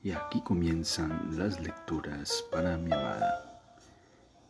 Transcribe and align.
Y 0.00 0.12
aquí 0.12 0.40
comienzan 0.42 1.36
las 1.36 1.60
lecturas 1.60 2.44
para 2.52 2.76
mi 2.78 2.92
amada. 2.92 3.60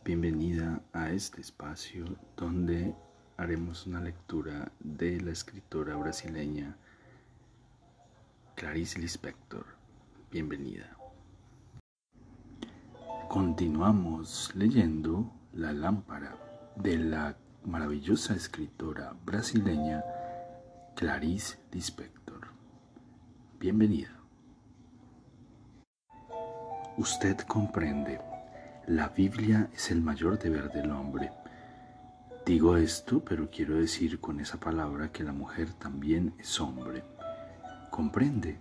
Bienvenida 0.04 0.82
a 0.92 1.10
este 1.10 1.40
espacio 1.40 2.04
donde 2.36 2.95
haremos 3.38 3.87
una 3.87 3.98
lectura 4.00 4.71
de 4.79 5.19
la 5.22 5.30
escritora 5.30 5.96
brasileña 5.96 6.76
Clarice 8.56 8.98
Lispector. 8.98 9.64
Bienvenida. 10.30 10.95
Continuamos 13.30 14.55
leyendo 14.55 15.33
La 15.55 15.73
lámpara 15.73 16.37
de 16.77 16.99
la 16.99 17.39
maravillosa 17.65 18.35
escritora 18.35 19.15
brasileña 19.25 20.05
Clarice 20.95 21.57
Lispector. 21.73 22.49
Bienvenida. 23.59 24.18
Usted 26.98 27.37
comprende, 27.43 28.20
la 28.88 29.11
Biblia 29.11 29.70
es 29.73 29.93
el 29.93 30.01
mayor 30.01 30.37
deber 30.37 30.73
del 30.73 30.91
hombre. 30.91 31.30
Digo 32.45 32.77
esto, 32.77 33.23
pero 33.25 33.48
quiero 33.52 33.77
decir 33.77 34.19
con 34.19 34.41
esa 34.41 34.59
palabra 34.59 35.12
que 35.12 35.23
la 35.23 35.33
mujer 35.33 35.73
también 35.75 36.34
es 36.41 36.61
hombre. 36.61 37.05
¿Comprende? 37.92 38.59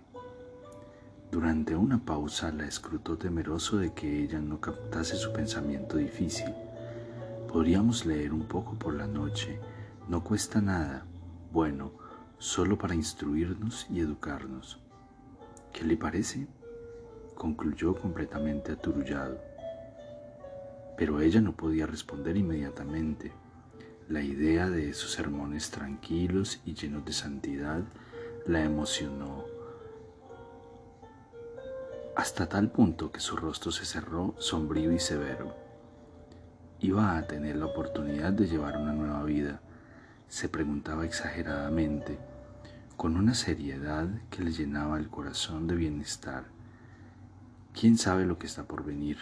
Durante 1.32 1.74
una 1.74 1.98
pausa 1.98 2.52
la 2.52 2.64
escrutó 2.64 3.18
temeroso 3.18 3.78
de 3.78 3.92
que 3.92 4.22
ella 4.22 4.38
no 4.38 4.60
captase 4.60 5.16
su 5.16 5.32
pensamiento 5.32 5.96
difícil. 5.96 6.54
Podríamos 7.52 8.06
leer 8.06 8.32
un 8.32 8.46
poco 8.46 8.78
por 8.78 8.94
la 8.94 9.08
noche, 9.08 9.58
no 10.06 10.22
cuesta 10.22 10.60
nada, 10.60 11.04
bueno, 11.52 11.90
solo 12.38 12.78
para 12.78 12.94
instruirnos 12.94 13.88
y 13.90 13.98
educarnos. 13.98 14.78
¿Qué 15.72 15.82
le 15.82 15.96
parece? 15.96 16.46
Concluyó 17.38 17.94
completamente 17.94 18.72
aturullado. 18.72 19.40
Pero 20.96 21.20
ella 21.20 21.40
no 21.40 21.52
podía 21.52 21.86
responder 21.86 22.36
inmediatamente. 22.36 23.32
La 24.08 24.22
idea 24.22 24.68
de 24.68 24.90
esos 24.90 25.12
sermones 25.12 25.70
tranquilos 25.70 26.60
y 26.66 26.74
llenos 26.74 27.04
de 27.04 27.12
santidad 27.12 27.84
la 28.46 28.64
emocionó 28.64 29.44
hasta 32.16 32.48
tal 32.48 32.72
punto 32.72 33.12
que 33.12 33.20
su 33.20 33.36
rostro 33.36 33.70
se 33.70 33.84
cerró 33.84 34.34
sombrío 34.38 34.90
y 34.90 34.98
severo. 34.98 35.54
Iba 36.80 37.16
a 37.16 37.28
tener 37.28 37.54
la 37.54 37.66
oportunidad 37.66 38.32
de 38.32 38.48
llevar 38.48 38.76
una 38.76 38.92
nueva 38.92 39.22
vida, 39.22 39.60
se 40.26 40.48
preguntaba 40.48 41.04
exageradamente, 41.04 42.18
con 42.96 43.16
una 43.16 43.34
seriedad 43.34 44.08
que 44.30 44.42
le 44.42 44.50
llenaba 44.50 44.98
el 44.98 45.08
corazón 45.08 45.68
de 45.68 45.76
bienestar 45.76 46.57
¿Quién 47.78 47.96
sabe 47.96 48.26
lo 48.26 48.40
que 48.40 48.48
está 48.48 48.64
por 48.64 48.84
venir? 48.84 49.18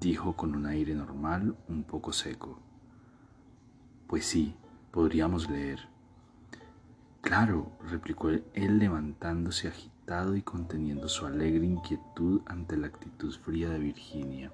dijo 0.00 0.36
con 0.36 0.54
un 0.54 0.64
aire 0.64 0.94
normal 0.94 1.56
un 1.68 1.82
poco 1.82 2.12
seco. 2.12 2.60
Pues 4.06 4.26
sí, 4.26 4.54
podríamos 4.92 5.50
leer. 5.50 5.80
Claro, 7.20 7.72
replicó 7.90 8.28
él 8.28 8.78
levantándose 8.78 9.66
agitado 9.66 10.36
y 10.36 10.42
conteniendo 10.42 11.08
su 11.08 11.26
alegre 11.26 11.66
inquietud 11.66 12.42
ante 12.46 12.76
la 12.76 12.86
actitud 12.86 13.34
fría 13.34 13.70
de 13.70 13.80
Virginia. 13.80 14.52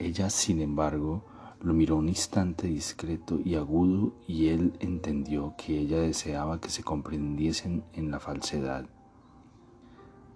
Ella, 0.00 0.30
sin 0.30 0.60
embargo, 0.60 1.24
lo 1.60 1.72
miró 1.72 1.98
un 1.98 2.08
instante 2.08 2.66
discreto 2.66 3.38
y 3.44 3.54
agudo 3.54 4.12
y 4.26 4.48
él 4.48 4.72
entendió 4.80 5.54
que 5.56 5.78
ella 5.78 6.00
deseaba 6.00 6.60
que 6.60 6.70
se 6.70 6.82
comprendiesen 6.82 7.84
en 7.92 8.10
la 8.10 8.18
falsedad. 8.18 8.86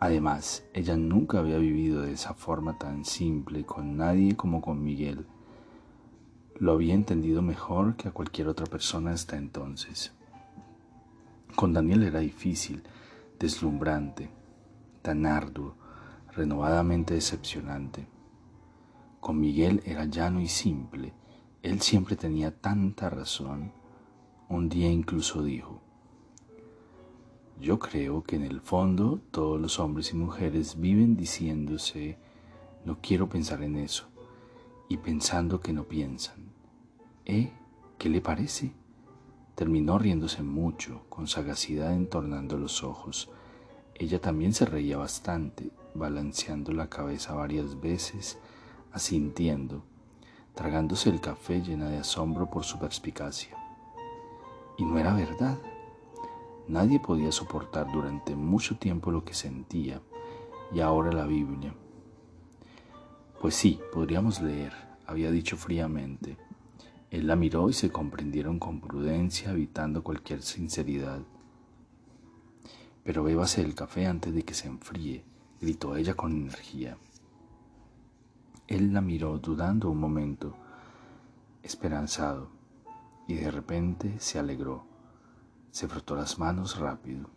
Además, 0.03 0.65
ella 0.75 0.97
nunca 0.97 1.39
había 1.39 1.59
vivido 1.59 2.03
de 2.03 2.15
esa 2.15 2.35
forma 2.35 2.77
tan 2.77 3.05
simple 3.05 3.65
con 3.65 3.97
nadie 3.97 4.35
como 4.37 4.61
con 4.61 4.83
Miguel. 4.83 5.27
Lo 6.59 6.73
había 6.73 6.95
entendido 6.95 7.41
mejor 7.41 7.95
que 7.95 8.09
a 8.09 8.11
cualquier 8.11 8.49
otra 8.49 8.67
persona 8.67 9.13
hasta 9.13 9.37
entonces. 9.37 10.13
Con 11.55 11.73
Daniel 11.73 12.03
era 12.03 12.19
difícil, 12.19 12.83
deslumbrante, 13.39 14.29
tan 15.03 15.25
arduo, 15.25 15.77
renovadamente 16.33 17.15
decepcionante. 17.15 18.09
Con 19.21 19.39
Miguel 19.39 19.85
era 19.87 20.07
llano 20.07 20.41
y 20.41 20.49
simple. 20.49 21.13
Él 21.63 21.81
siempre 21.81 22.17
tenía 22.17 22.51
tanta 22.51 23.09
razón. 23.09 23.71
Un 24.49 24.69
día 24.69 24.91
incluso 24.91 25.45
dijo, 25.45 25.81
yo 27.63 27.79
creo 27.79 28.25
que 28.25 28.35
en 28.35 28.43
el 28.43 28.61
fondo 28.61 29.21
todos 29.31 29.61
los 29.61 29.79
hombres 29.79 30.13
y 30.13 30.17
mujeres 30.17 30.81
viven 30.81 31.17
diciéndose, 31.17 32.19
no 32.85 32.99
quiero 33.01 33.29
pensar 33.29 33.63
en 33.63 33.77
eso, 33.77 34.09
y 34.89 34.97
pensando 34.97 35.61
que 35.61 35.73
no 35.73 35.85
piensan. 35.85 36.51
¿Eh? 37.25 37.53
¿Qué 37.99 38.09
le 38.09 38.21
parece? 38.21 38.73
Terminó 39.55 39.97
riéndose 39.97 40.43
mucho, 40.43 41.05
con 41.09 41.29
sagacidad 41.29 41.95
entornando 41.95 42.59
los 42.59 42.83
ojos. 42.83 43.31
Ella 43.95 44.21
también 44.21 44.55
se 44.55 44.67
reía 44.67 44.97
bastante, 44.97 45.71
balanceando 45.95 46.73
la 46.73 46.91
cabeza 46.91 47.33
varias 47.35 47.81
veces, 47.81 48.39
asintiendo, 48.91 49.85
tragándose 50.55 51.11
el 51.11 51.21
café 51.21 51.63
llena 51.63 51.89
de 51.89 51.99
asombro 51.99 52.51
por 52.51 52.65
su 52.65 52.81
perspicacia. 52.81 53.57
Y 54.77 54.85
no 54.85 54.99
era 54.99 55.15
verdad. 55.15 55.59
Nadie 56.73 57.01
podía 57.01 57.31
soportar 57.33 57.93
durante 57.93 58.35
mucho 58.35 58.79
tiempo 58.79 59.11
lo 59.11 59.27
que 59.27 59.35
sentía 59.35 60.01
y 60.73 60.81
ahora 60.81 61.13
la 61.13 61.27
Biblia. 61.27 61.75
Pues 63.43 63.55
sí, 63.55 63.79
podríamos 63.93 64.41
leer, 64.41 64.73
había 65.07 65.31
dicho 65.31 65.59
fríamente. 65.59 66.39
Él 67.11 67.27
la 67.27 67.37
miró 67.37 67.69
y 67.69 67.75
se 67.75 67.91
comprendieron 67.91 68.59
con 68.59 68.81
prudencia, 68.81 69.51
evitando 69.51 70.03
cualquier 70.03 70.41
sinceridad. 70.41 71.21
Pero 73.05 73.23
bébase 73.23 73.61
el 73.61 73.75
café 73.75 74.07
antes 74.07 74.35
de 74.35 74.43
que 74.43 74.55
se 74.55 74.69
enfríe, 74.69 75.27
gritó 75.61 75.95
ella 75.95 76.15
con 76.15 76.33
energía. 76.33 76.97
Él 78.67 78.95
la 78.95 79.03
miró 79.03 79.37
dudando 79.37 79.91
un 79.91 80.01
momento, 80.01 80.57
esperanzado, 81.63 82.49
y 83.29 83.35
de 83.35 83.51
repente 83.51 84.19
se 84.21 84.39
alegró. 84.39 84.91
Se 85.73 85.89
frotó 85.89 86.17
las 86.17 86.39
manos 86.39 86.79
rápido. 86.79 87.31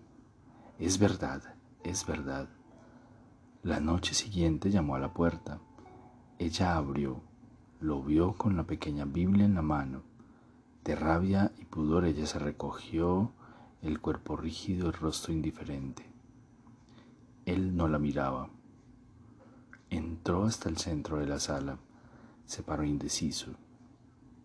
Es 0.77 0.99
verdad, 0.99 1.55
es 1.85 2.05
verdad. 2.05 2.49
La 3.63 3.79
noche 3.79 4.13
siguiente 4.13 4.69
llamó 4.69 4.95
a 4.95 4.99
la 4.99 5.13
puerta. 5.13 5.61
Ella 6.37 6.75
abrió, 6.75 7.21
lo 7.79 8.03
vio 8.03 8.33
con 8.33 8.57
la 8.57 8.65
pequeña 8.65 9.05
Biblia 9.05 9.45
en 9.45 9.55
la 9.55 9.61
mano. 9.61 10.03
De 10.83 10.97
rabia 10.97 11.53
y 11.57 11.63
pudor 11.63 12.03
ella 12.03 12.27
se 12.27 12.37
recogió, 12.37 13.31
el 13.81 14.01
cuerpo 14.01 14.35
rígido, 14.35 14.87
el 14.87 14.93
rostro 14.93 15.31
indiferente. 15.31 16.05
Él 17.45 17.77
no 17.77 17.87
la 17.87 17.99
miraba. 17.99 18.49
Entró 19.89 20.43
hasta 20.43 20.67
el 20.67 20.77
centro 20.77 21.19
de 21.19 21.25
la 21.25 21.39
sala, 21.39 21.77
se 22.45 22.63
paró 22.63 22.83
indeciso. 22.83 23.53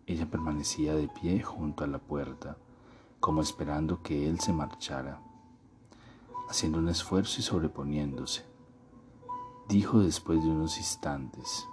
Ella 0.05 0.31
permanecía 0.31 0.95
de 0.95 1.09
pie 1.09 1.43
junto 1.43 1.83
a 1.83 1.87
la 1.87 1.99
puerta 1.99 2.55
como 3.21 3.41
esperando 3.41 4.01
que 4.01 4.27
él 4.27 4.39
se 4.39 4.51
marchara, 4.51 5.21
haciendo 6.49 6.79
un 6.79 6.89
esfuerzo 6.89 7.39
y 7.39 7.43
sobreponiéndose. 7.43 8.43
Dijo 9.69 9.99
después 9.99 10.43
de 10.43 10.49
unos 10.49 10.77
instantes, 10.79 11.67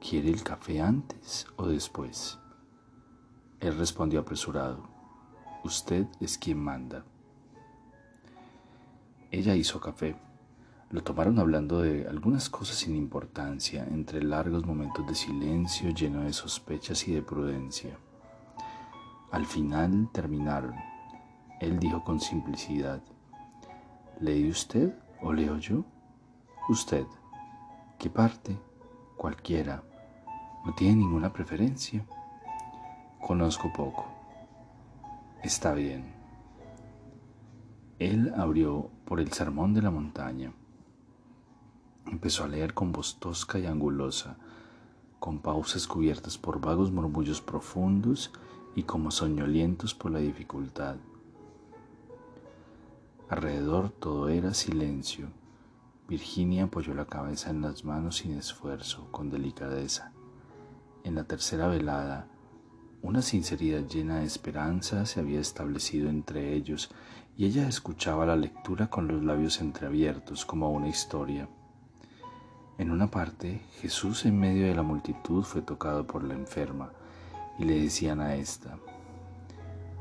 ¿quiere 0.00 0.28
el 0.30 0.42
café 0.42 0.82
antes 0.82 1.46
o 1.56 1.68
después? 1.68 2.38
Él 3.60 3.78
respondió 3.78 4.20
apresurado, 4.20 4.82
usted 5.62 6.06
es 6.20 6.36
quien 6.36 6.58
manda. 6.58 7.04
Ella 9.30 9.54
hizo 9.54 9.80
café. 9.80 10.16
Lo 10.90 11.02
tomaron 11.02 11.38
hablando 11.38 11.80
de 11.80 12.08
algunas 12.08 12.50
cosas 12.50 12.76
sin 12.76 12.96
importancia, 12.96 13.84
entre 13.84 14.22
largos 14.22 14.66
momentos 14.66 15.06
de 15.06 15.14
silencio 15.14 15.90
lleno 15.90 16.22
de 16.22 16.32
sospechas 16.32 17.06
y 17.06 17.12
de 17.12 17.22
prudencia. 17.22 17.96
Al 19.30 19.46
final 19.46 20.08
terminaron. 20.12 20.74
Él 21.60 21.78
dijo 21.78 22.04
con 22.04 22.20
simplicidad, 22.20 23.02
¿lee 24.20 24.48
usted 24.48 24.94
o 25.22 25.32
leo 25.32 25.58
yo? 25.58 25.84
Usted. 26.68 27.06
¿Qué 27.98 28.10
parte? 28.10 28.58
Cualquiera. 29.16 29.82
¿No 30.64 30.74
tiene 30.74 30.96
ninguna 30.96 31.32
preferencia? 31.32 32.04
Conozco 33.20 33.72
poco. 33.72 34.06
Está 35.42 35.74
bien. 35.74 36.14
Él 37.98 38.32
abrió 38.36 38.90
por 39.04 39.20
el 39.20 39.32
sermón 39.32 39.74
de 39.74 39.82
la 39.82 39.90
montaña. 39.90 40.52
Empezó 42.06 42.44
a 42.44 42.48
leer 42.48 42.74
con 42.74 42.92
voz 42.92 43.18
tosca 43.18 43.58
y 43.58 43.66
angulosa, 43.66 44.36
con 45.20 45.38
pausas 45.38 45.86
cubiertas 45.86 46.36
por 46.36 46.60
vagos 46.60 46.90
murmullos 46.90 47.40
profundos 47.40 48.32
y 48.74 48.82
como 48.82 49.10
soñolientos 49.10 49.94
por 49.94 50.10
la 50.10 50.18
dificultad. 50.18 50.96
Alrededor 53.28 53.90
todo 53.90 54.28
era 54.28 54.52
silencio. 54.54 55.28
Virginia 56.08 56.64
apoyó 56.64 56.94
la 56.94 57.06
cabeza 57.06 57.50
en 57.50 57.62
las 57.62 57.84
manos 57.84 58.16
sin 58.18 58.36
esfuerzo, 58.36 59.08
con 59.10 59.30
delicadeza. 59.30 60.12
En 61.04 61.14
la 61.14 61.24
tercera 61.24 61.68
velada, 61.68 62.28
una 63.02 63.22
sinceridad 63.22 63.86
llena 63.86 64.18
de 64.18 64.26
esperanza 64.26 65.06
se 65.06 65.20
había 65.20 65.40
establecido 65.40 66.08
entre 66.08 66.54
ellos 66.54 66.90
y 67.36 67.46
ella 67.46 67.68
escuchaba 67.68 68.26
la 68.26 68.36
lectura 68.36 68.88
con 68.88 69.08
los 69.08 69.22
labios 69.22 69.60
entreabiertos 69.60 70.44
como 70.44 70.70
una 70.70 70.88
historia. 70.88 71.48
En 72.78 72.90
una 72.90 73.10
parte, 73.10 73.62
Jesús 73.80 74.24
en 74.26 74.38
medio 74.38 74.66
de 74.66 74.74
la 74.74 74.82
multitud 74.82 75.44
fue 75.44 75.62
tocado 75.62 76.06
por 76.06 76.24
la 76.24 76.34
enferma 76.34 76.92
y 77.58 77.64
le 77.64 77.80
decían 77.80 78.20
a 78.20 78.34
esta, 78.34 78.78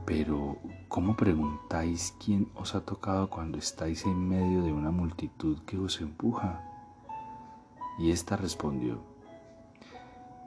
pero 0.05 0.57
¿cómo 0.89 1.15
preguntáis 1.15 2.13
quién 2.23 2.49
os 2.55 2.75
ha 2.75 2.81
tocado 2.81 3.29
cuando 3.29 3.57
estáis 3.57 4.05
en 4.05 4.27
medio 4.27 4.61
de 4.63 4.71
una 4.71 4.91
multitud 4.91 5.59
que 5.65 5.77
os 5.77 6.01
empuja? 6.01 6.61
Y 7.99 8.11
ésta 8.11 8.35
respondió, 8.35 9.01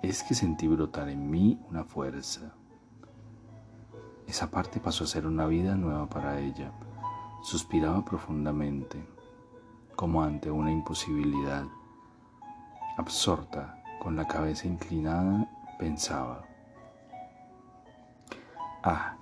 es 0.03 0.23
que 0.23 0.35
sentí 0.35 0.69
brotar 0.69 1.09
en 1.09 1.31
mí 1.31 1.59
una 1.71 1.85
fuerza. 1.85 2.53
Esa 4.27 4.51
parte 4.51 4.81
pasó 4.81 5.05
a 5.05 5.07
ser 5.07 5.27
una 5.27 5.47
vida 5.47 5.77
nueva 5.77 6.09
para 6.09 6.41
ella. 6.41 6.73
Suspiraba 7.43 8.05
profundamente, 8.05 9.05
como 9.95 10.23
ante 10.23 10.51
una 10.51 10.73
imposibilidad. 10.73 11.65
Absorta, 12.99 13.83
con 14.01 14.17
la 14.17 14.27
cabeza 14.27 14.67
inclinada, 14.67 15.49
pensaba. 15.79 16.45
Ah, 18.89 19.17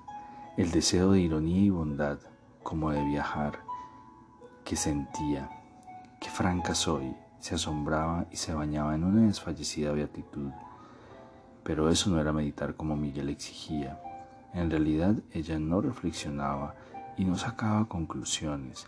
el 0.58 0.70
deseo 0.72 1.12
de 1.12 1.20
ironía 1.20 1.62
y 1.62 1.70
bondad, 1.70 2.18
como 2.62 2.90
de 2.90 3.02
viajar, 3.02 3.60
que 4.62 4.76
sentía, 4.76 5.48
qué 6.20 6.28
franca 6.28 6.74
soy, 6.74 7.16
se 7.38 7.54
asombraba 7.54 8.26
y 8.30 8.36
se 8.36 8.52
bañaba 8.52 8.94
en 8.94 9.04
una 9.04 9.22
desfallecida 9.22 9.92
beatitud. 9.92 10.50
Pero 11.62 11.88
eso 11.88 12.10
no 12.10 12.20
era 12.20 12.30
meditar 12.30 12.74
como 12.74 12.94
Miguel 12.94 13.30
exigía. 13.30 13.98
En 14.52 14.70
realidad 14.70 15.14
ella 15.32 15.58
no 15.58 15.80
reflexionaba 15.80 16.74
y 17.16 17.24
no 17.24 17.38
sacaba 17.38 17.86
conclusiones. 17.86 18.86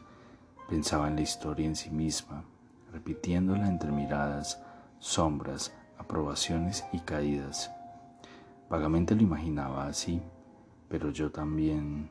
Pensaba 0.68 1.08
en 1.08 1.14
la 1.14 1.22
historia 1.22 1.64
en 1.64 1.76
sí 1.76 1.88
misma, 1.88 2.44
repitiéndola 2.92 3.66
entre 3.66 3.92
miradas, 3.92 4.60
sombras, 4.98 5.72
aprobaciones 5.96 6.84
y 6.92 6.98
caídas. 6.98 7.70
Vagamente 8.68 9.14
lo 9.14 9.22
imaginaba 9.22 9.86
así 9.86 10.20
pero 10.88 11.10
yo 11.10 11.30
también... 11.30 12.10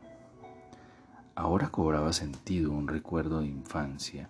Ahora 1.35 1.67
cobraba 1.67 2.13
sentido 2.13 2.71
un 2.71 2.87
recuerdo 2.87 3.41
de 3.41 3.47
infancia 3.47 4.29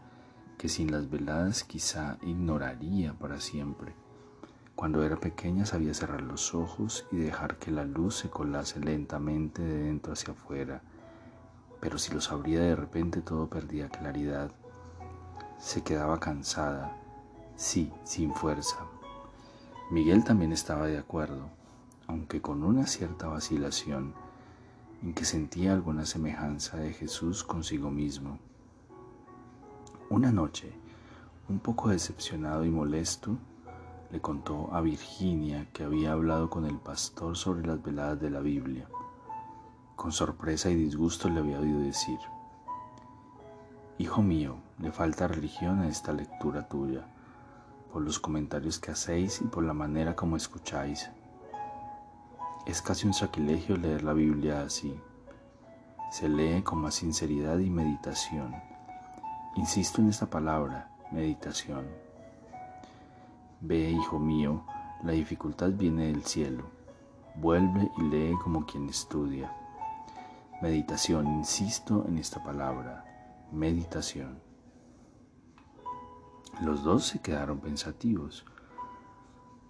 que 0.57 0.69
sin 0.69 0.91
las 0.91 1.09
veladas 1.09 1.63
quizá 1.63 2.17
ignoraría 2.23 3.13
para 3.13 3.39
siempre. 3.39 3.93
Cuando 4.75 5.03
era 5.03 5.15
pequeña 5.17 5.65
sabía 5.65 5.93
cerrar 5.93 6.21
los 6.21 6.55
ojos 6.55 7.05
y 7.11 7.17
dejar 7.17 7.57
que 7.57 7.71
la 7.71 7.85
luz 7.85 8.15
se 8.15 8.29
colase 8.29 8.79
lentamente 8.79 9.61
de 9.61 9.83
dentro 9.83 10.13
hacia 10.13 10.33
afuera, 10.33 10.81
pero 11.79 11.97
si 11.97 12.13
los 12.13 12.31
abría 12.31 12.61
de 12.61 12.75
repente 12.75 13.21
todo 13.21 13.47
perdía 13.47 13.89
claridad. 13.89 14.51
Se 15.59 15.83
quedaba 15.83 16.19
cansada, 16.19 16.97
sí, 17.55 17.91
sin 18.03 18.33
fuerza. 18.33 18.77
Miguel 19.91 20.23
también 20.23 20.51
estaba 20.51 20.87
de 20.87 20.97
acuerdo, 20.97 21.49
aunque 22.07 22.41
con 22.41 22.63
una 22.63 22.87
cierta 22.87 23.27
vacilación 23.27 24.13
en 25.01 25.13
que 25.13 25.25
sentía 25.25 25.73
alguna 25.73 26.05
semejanza 26.05 26.77
de 26.77 26.93
Jesús 26.93 27.43
consigo 27.43 27.91
mismo. 27.91 28.39
Una 30.09 30.31
noche, 30.31 30.71
un 31.49 31.59
poco 31.59 31.89
decepcionado 31.89 32.65
y 32.65 32.69
molesto, 32.69 33.37
le 34.11 34.21
contó 34.21 34.73
a 34.73 34.81
Virginia 34.81 35.67
que 35.73 35.83
había 35.83 36.13
hablado 36.13 36.49
con 36.49 36.65
el 36.65 36.77
pastor 36.77 37.35
sobre 37.35 37.67
las 37.67 37.81
veladas 37.83 38.19
de 38.21 38.29
la 38.29 38.39
Biblia. 38.39 38.87
Con 39.95 40.11
sorpresa 40.11 40.69
y 40.69 40.75
disgusto 40.75 41.29
le 41.29 41.39
había 41.39 41.59
oído 41.59 41.79
decir, 41.79 42.19
Hijo 43.97 44.21
mío, 44.21 44.57
le 44.79 44.91
falta 44.91 45.27
religión 45.27 45.79
a 45.79 45.87
esta 45.87 46.11
lectura 46.11 46.67
tuya, 46.67 47.07
por 47.91 48.01
los 48.01 48.19
comentarios 48.19 48.77
que 48.77 48.91
hacéis 48.91 49.41
y 49.41 49.45
por 49.45 49.63
la 49.63 49.73
manera 49.73 50.15
como 50.15 50.35
escucháis. 50.35 51.09
Es 52.65 52.81
casi 52.81 53.05
un 53.05 53.13
sacrilegio 53.13 53.77
leer 53.77 54.03
la 54.03 54.13
Biblia 54.13 54.63
así. 54.63 54.99
Se 56.11 56.27
lee 56.27 56.63
con 56.63 56.79
más 56.79 56.95
sinceridad 56.95 57.59
y 57.59 57.69
meditación. 57.69 58.55
Insisto 59.55 60.01
en 60.01 60.09
esta 60.09 60.25
palabra, 60.25 60.89
meditación. 61.11 61.85
Ve, 63.61 63.91
hijo 63.91 64.17
mío, 64.17 64.65
la 65.03 65.11
dificultad 65.11 65.69
viene 65.73 66.07
del 66.07 66.23
cielo. 66.23 66.63
Vuelve 67.35 67.91
y 67.97 68.01
lee 68.01 68.35
como 68.43 68.65
quien 68.65 68.89
estudia. 68.89 69.53
Meditación, 70.61 71.27
insisto 71.27 72.03
en 72.07 72.17
esta 72.17 72.43
palabra, 72.43 73.05
meditación. 73.51 74.39
Los 76.61 76.83
dos 76.83 77.05
se 77.05 77.19
quedaron 77.19 77.59
pensativos. 77.59 78.43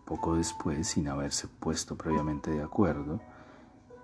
Poco 0.06 0.36
después, 0.36 0.88
sin 0.88 1.08
haberse 1.08 1.48
puesto 1.48 1.96
previamente 1.96 2.52
de 2.52 2.62
acuerdo, 2.62 3.22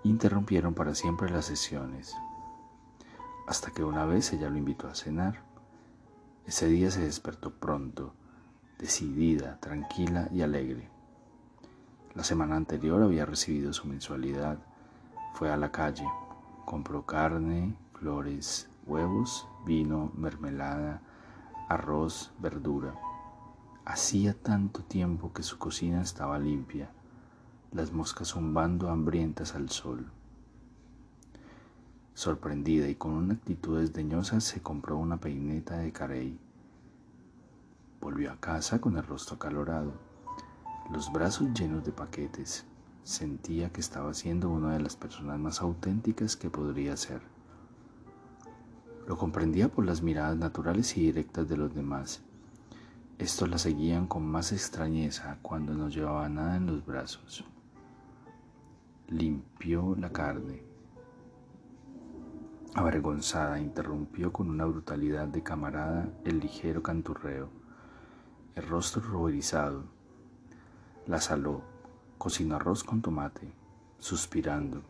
interrumpieron 0.02 0.74
para 0.74 0.96
siempre 0.96 1.30
las 1.30 1.44
sesiones, 1.44 2.16
hasta 3.46 3.70
que 3.70 3.84
una 3.84 4.04
vez 4.04 4.32
ella 4.32 4.50
lo 4.50 4.56
invitó 4.56 4.88
a 4.88 4.96
cenar. 4.96 5.44
Ese 6.44 6.66
día 6.66 6.90
se 6.90 7.02
despertó 7.02 7.52
pronto, 7.52 8.14
decidida, 8.78 9.60
tranquila 9.60 10.28
y 10.32 10.42
alegre. 10.42 10.88
La 12.14 12.24
semana 12.24 12.56
anterior 12.56 13.00
había 13.00 13.24
recibido 13.24 13.72
su 13.72 13.86
mensualidad, 13.86 14.58
fue 15.34 15.52
a 15.52 15.56
la 15.56 15.70
calle, 15.70 16.08
compró 16.64 17.06
carne, 17.06 17.76
flores, 17.94 18.68
huevos, 18.86 19.46
vino, 19.64 20.10
mermelada, 20.16 21.00
arroz, 21.68 22.32
verdura 22.40 22.92
Hacía 23.84 24.32
tanto 24.32 24.84
tiempo 24.84 25.32
que 25.32 25.42
su 25.42 25.58
cocina 25.58 26.02
estaba 26.02 26.38
limpia, 26.38 26.88
las 27.72 27.90
moscas 27.90 28.28
zumbando 28.28 28.88
hambrientas 28.88 29.56
al 29.56 29.70
sol. 29.70 30.06
Sorprendida 32.14 32.88
y 32.88 32.94
con 32.94 33.10
una 33.10 33.34
actitud 33.34 33.80
desdeñosa 33.80 34.40
se 34.40 34.62
compró 34.62 34.98
una 34.98 35.18
peineta 35.18 35.78
de 35.78 35.90
carey. 35.90 36.38
Volvió 38.00 38.30
a 38.30 38.36
casa 38.36 38.80
con 38.80 38.96
el 38.96 39.02
rostro 39.02 39.34
acalorado, 39.34 39.94
los 40.92 41.12
brazos 41.12 41.48
llenos 41.52 41.84
de 41.84 41.90
paquetes. 41.90 42.64
Sentía 43.02 43.72
que 43.72 43.80
estaba 43.80 44.14
siendo 44.14 44.48
una 44.48 44.74
de 44.74 44.80
las 44.80 44.94
personas 44.94 45.40
más 45.40 45.60
auténticas 45.60 46.36
que 46.36 46.50
podría 46.50 46.96
ser. 46.96 47.20
Lo 49.08 49.18
comprendía 49.18 49.68
por 49.68 49.84
las 49.84 50.02
miradas 50.02 50.36
naturales 50.36 50.96
y 50.96 51.06
directas 51.06 51.48
de 51.48 51.56
los 51.56 51.74
demás 51.74 52.22
estos 53.18 53.48
la 53.48 53.58
seguían 53.58 54.06
con 54.06 54.26
más 54.26 54.52
extrañeza 54.52 55.38
cuando 55.42 55.74
no 55.74 55.88
llevaba 55.88 56.28
nada 56.28 56.56
en 56.56 56.66
los 56.66 56.84
brazos. 56.84 57.44
Limpió 59.08 59.94
la 59.96 60.10
carne. 60.10 60.62
Avergonzada, 62.74 63.60
interrumpió 63.60 64.32
con 64.32 64.48
una 64.50 64.64
brutalidad 64.64 65.28
de 65.28 65.42
camarada 65.42 66.08
el 66.24 66.40
ligero 66.40 66.82
canturreo, 66.82 67.48
el 68.54 68.66
rostro 68.66 69.02
ruborizado. 69.02 69.84
La 71.06 71.20
saló, 71.20 71.62
cocinó 72.18 72.56
arroz 72.56 72.82
con 72.82 73.02
tomate, 73.02 73.52
suspirando. 73.98 74.82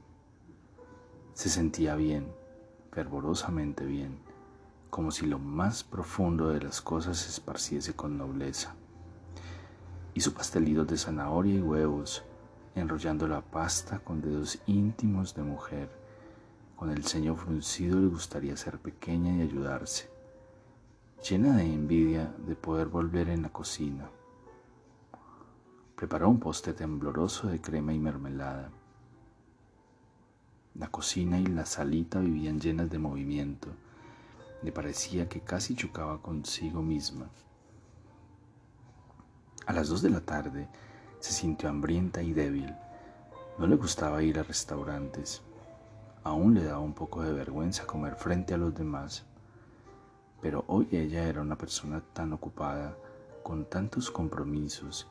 Se 1.34 1.48
sentía 1.48 1.96
bien, 1.96 2.26
fervorosamente 2.92 3.84
bien 3.84 4.31
como 4.92 5.10
si 5.10 5.24
lo 5.24 5.38
más 5.38 5.84
profundo 5.84 6.50
de 6.50 6.60
las 6.60 6.82
cosas 6.82 7.16
se 7.16 7.30
esparciese 7.30 7.96
con 7.96 8.18
nobleza. 8.18 8.74
Hizo 10.12 10.34
pastelitos 10.34 10.86
de 10.86 10.98
zanahoria 10.98 11.54
y 11.54 11.62
huevos, 11.62 12.22
enrollando 12.74 13.26
la 13.26 13.40
pasta 13.40 14.00
con 14.00 14.20
dedos 14.20 14.58
íntimos 14.66 15.34
de 15.34 15.44
mujer. 15.44 15.88
Con 16.76 16.90
el 16.90 17.04
ceño 17.04 17.36
fruncido 17.36 17.98
le 17.98 18.08
gustaría 18.08 18.54
ser 18.54 18.80
pequeña 18.80 19.34
y 19.34 19.40
ayudarse, 19.40 20.10
llena 21.26 21.56
de 21.56 21.72
envidia 21.72 22.30
de 22.46 22.54
poder 22.54 22.88
volver 22.88 23.30
en 23.30 23.40
la 23.40 23.48
cocina. 23.48 24.10
Preparó 25.96 26.28
un 26.28 26.38
poste 26.38 26.74
tembloroso 26.74 27.48
de 27.48 27.62
crema 27.62 27.94
y 27.94 27.98
mermelada. 27.98 28.70
La 30.74 30.88
cocina 30.88 31.40
y 31.40 31.46
la 31.46 31.64
salita 31.64 32.20
vivían 32.20 32.60
llenas 32.60 32.90
de 32.90 32.98
movimiento 32.98 33.70
le 34.62 34.72
parecía 34.72 35.28
que 35.28 35.40
casi 35.40 35.74
chocaba 35.74 36.22
consigo 36.22 36.82
misma. 36.82 37.28
A 39.66 39.72
las 39.72 39.88
dos 39.88 40.02
de 40.02 40.10
la 40.10 40.20
tarde 40.20 40.68
se 41.20 41.32
sintió 41.32 41.68
hambrienta 41.68 42.22
y 42.22 42.32
débil. 42.32 42.74
No 43.58 43.66
le 43.66 43.76
gustaba 43.76 44.22
ir 44.22 44.38
a 44.38 44.42
restaurantes. 44.42 45.42
Aún 46.24 46.54
le 46.54 46.64
daba 46.64 46.80
un 46.80 46.94
poco 46.94 47.22
de 47.22 47.32
vergüenza 47.32 47.86
comer 47.86 48.16
frente 48.16 48.54
a 48.54 48.58
los 48.58 48.74
demás. 48.74 49.24
Pero 50.40 50.64
hoy 50.66 50.88
ella 50.90 51.24
era 51.28 51.40
una 51.40 51.56
persona 51.56 52.02
tan 52.12 52.32
ocupada, 52.32 52.96
con 53.42 53.64
tantos 53.64 54.10
compromisos, 54.10 55.08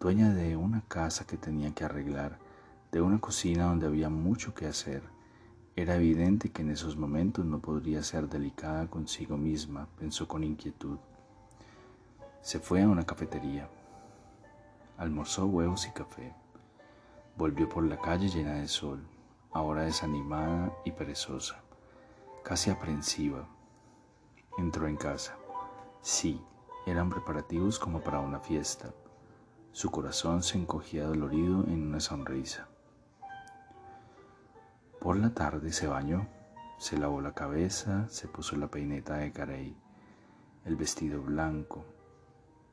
dueña 0.00 0.32
de 0.32 0.56
una 0.56 0.82
casa 0.88 1.26
que 1.26 1.36
tenía 1.36 1.74
que 1.74 1.84
arreglar, 1.84 2.38
de 2.92 3.00
una 3.00 3.20
cocina 3.20 3.64
donde 3.64 3.86
había 3.86 4.08
mucho 4.08 4.54
que 4.54 4.66
hacer. 4.66 5.02
Era 5.78 5.94
evidente 5.94 6.50
que 6.50 6.62
en 6.62 6.70
esos 6.70 6.96
momentos 6.96 7.44
no 7.44 7.60
podría 7.60 8.02
ser 8.02 8.28
delicada 8.28 8.88
consigo 8.90 9.36
misma, 9.36 9.86
pensó 9.96 10.26
con 10.26 10.42
inquietud. 10.42 10.98
Se 12.42 12.58
fue 12.58 12.82
a 12.82 12.88
una 12.88 13.06
cafetería. 13.06 13.70
Almorzó 14.96 15.46
huevos 15.46 15.86
y 15.86 15.92
café. 15.92 16.34
Volvió 17.36 17.68
por 17.68 17.84
la 17.84 17.96
calle 18.00 18.28
llena 18.28 18.54
de 18.54 18.66
sol, 18.66 19.06
ahora 19.52 19.82
desanimada 19.82 20.76
y 20.84 20.90
perezosa, 20.90 21.62
casi 22.42 22.70
aprensiva. 22.70 23.48
Entró 24.58 24.88
en 24.88 24.96
casa. 24.96 25.38
Sí, 26.02 26.42
eran 26.86 27.08
preparativos 27.08 27.78
como 27.78 28.00
para 28.00 28.18
una 28.18 28.40
fiesta. 28.40 28.92
Su 29.70 29.92
corazón 29.92 30.42
se 30.42 30.58
encogía 30.58 31.04
dolorido 31.04 31.62
en 31.68 31.86
una 31.86 32.00
sonrisa. 32.00 32.66
Por 35.08 35.16
la 35.16 35.30
tarde 35.30 35.72
se 35.72 35.86
bañó, 35.86 36.28
se 36.76 36.98
lavó 36.98 37.22
la 37.22 37.32
cabeza, 37.32 38.06
se 38.10 38.28
puso 38.28 38.56
la 38.56 38.70
peineta 38.70 39.16
de 39.16 39.32
carey, 39.32 39.74
el 40.66 40.76
vestido 40.76 41.22
blanco. 41.22 41.86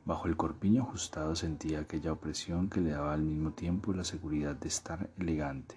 Bajo 0.04 0.28
el 0.28 0.36
corpiño 0.36 0.82
ajustado 0.82 1.38
sentía 1.38 1.80
aquella 1.80 2.12
opresión 2.12 2.70
que 2.70 2.82
le 2.82 2.90
daba 2.90 3.14
al 3.14 3.22
mismo 3.22 3.54
tiempo 3.54 3.94
la 3.94 4.04
seguridad 4.04 4.54
de 4.54 4.68
estar 4.68 5.10
elegante. 5.18 5.76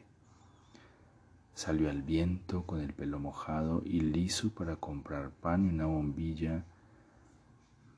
Salió 1.54 1.90
al 1.90 2.02
viento 2.02 2.64
con 2.66 2.80
el 2.80 2.92
pelo 2.92 3.20
mojado 3.20 3.80
y 3.84 4.00
liso 4.00 4.50
para 4.50 4.74
comprar 4.74 5.30
pan 5.30 5.64
y 5.64 5.68
una 5.68 5.86
bombilla 5.86 6.64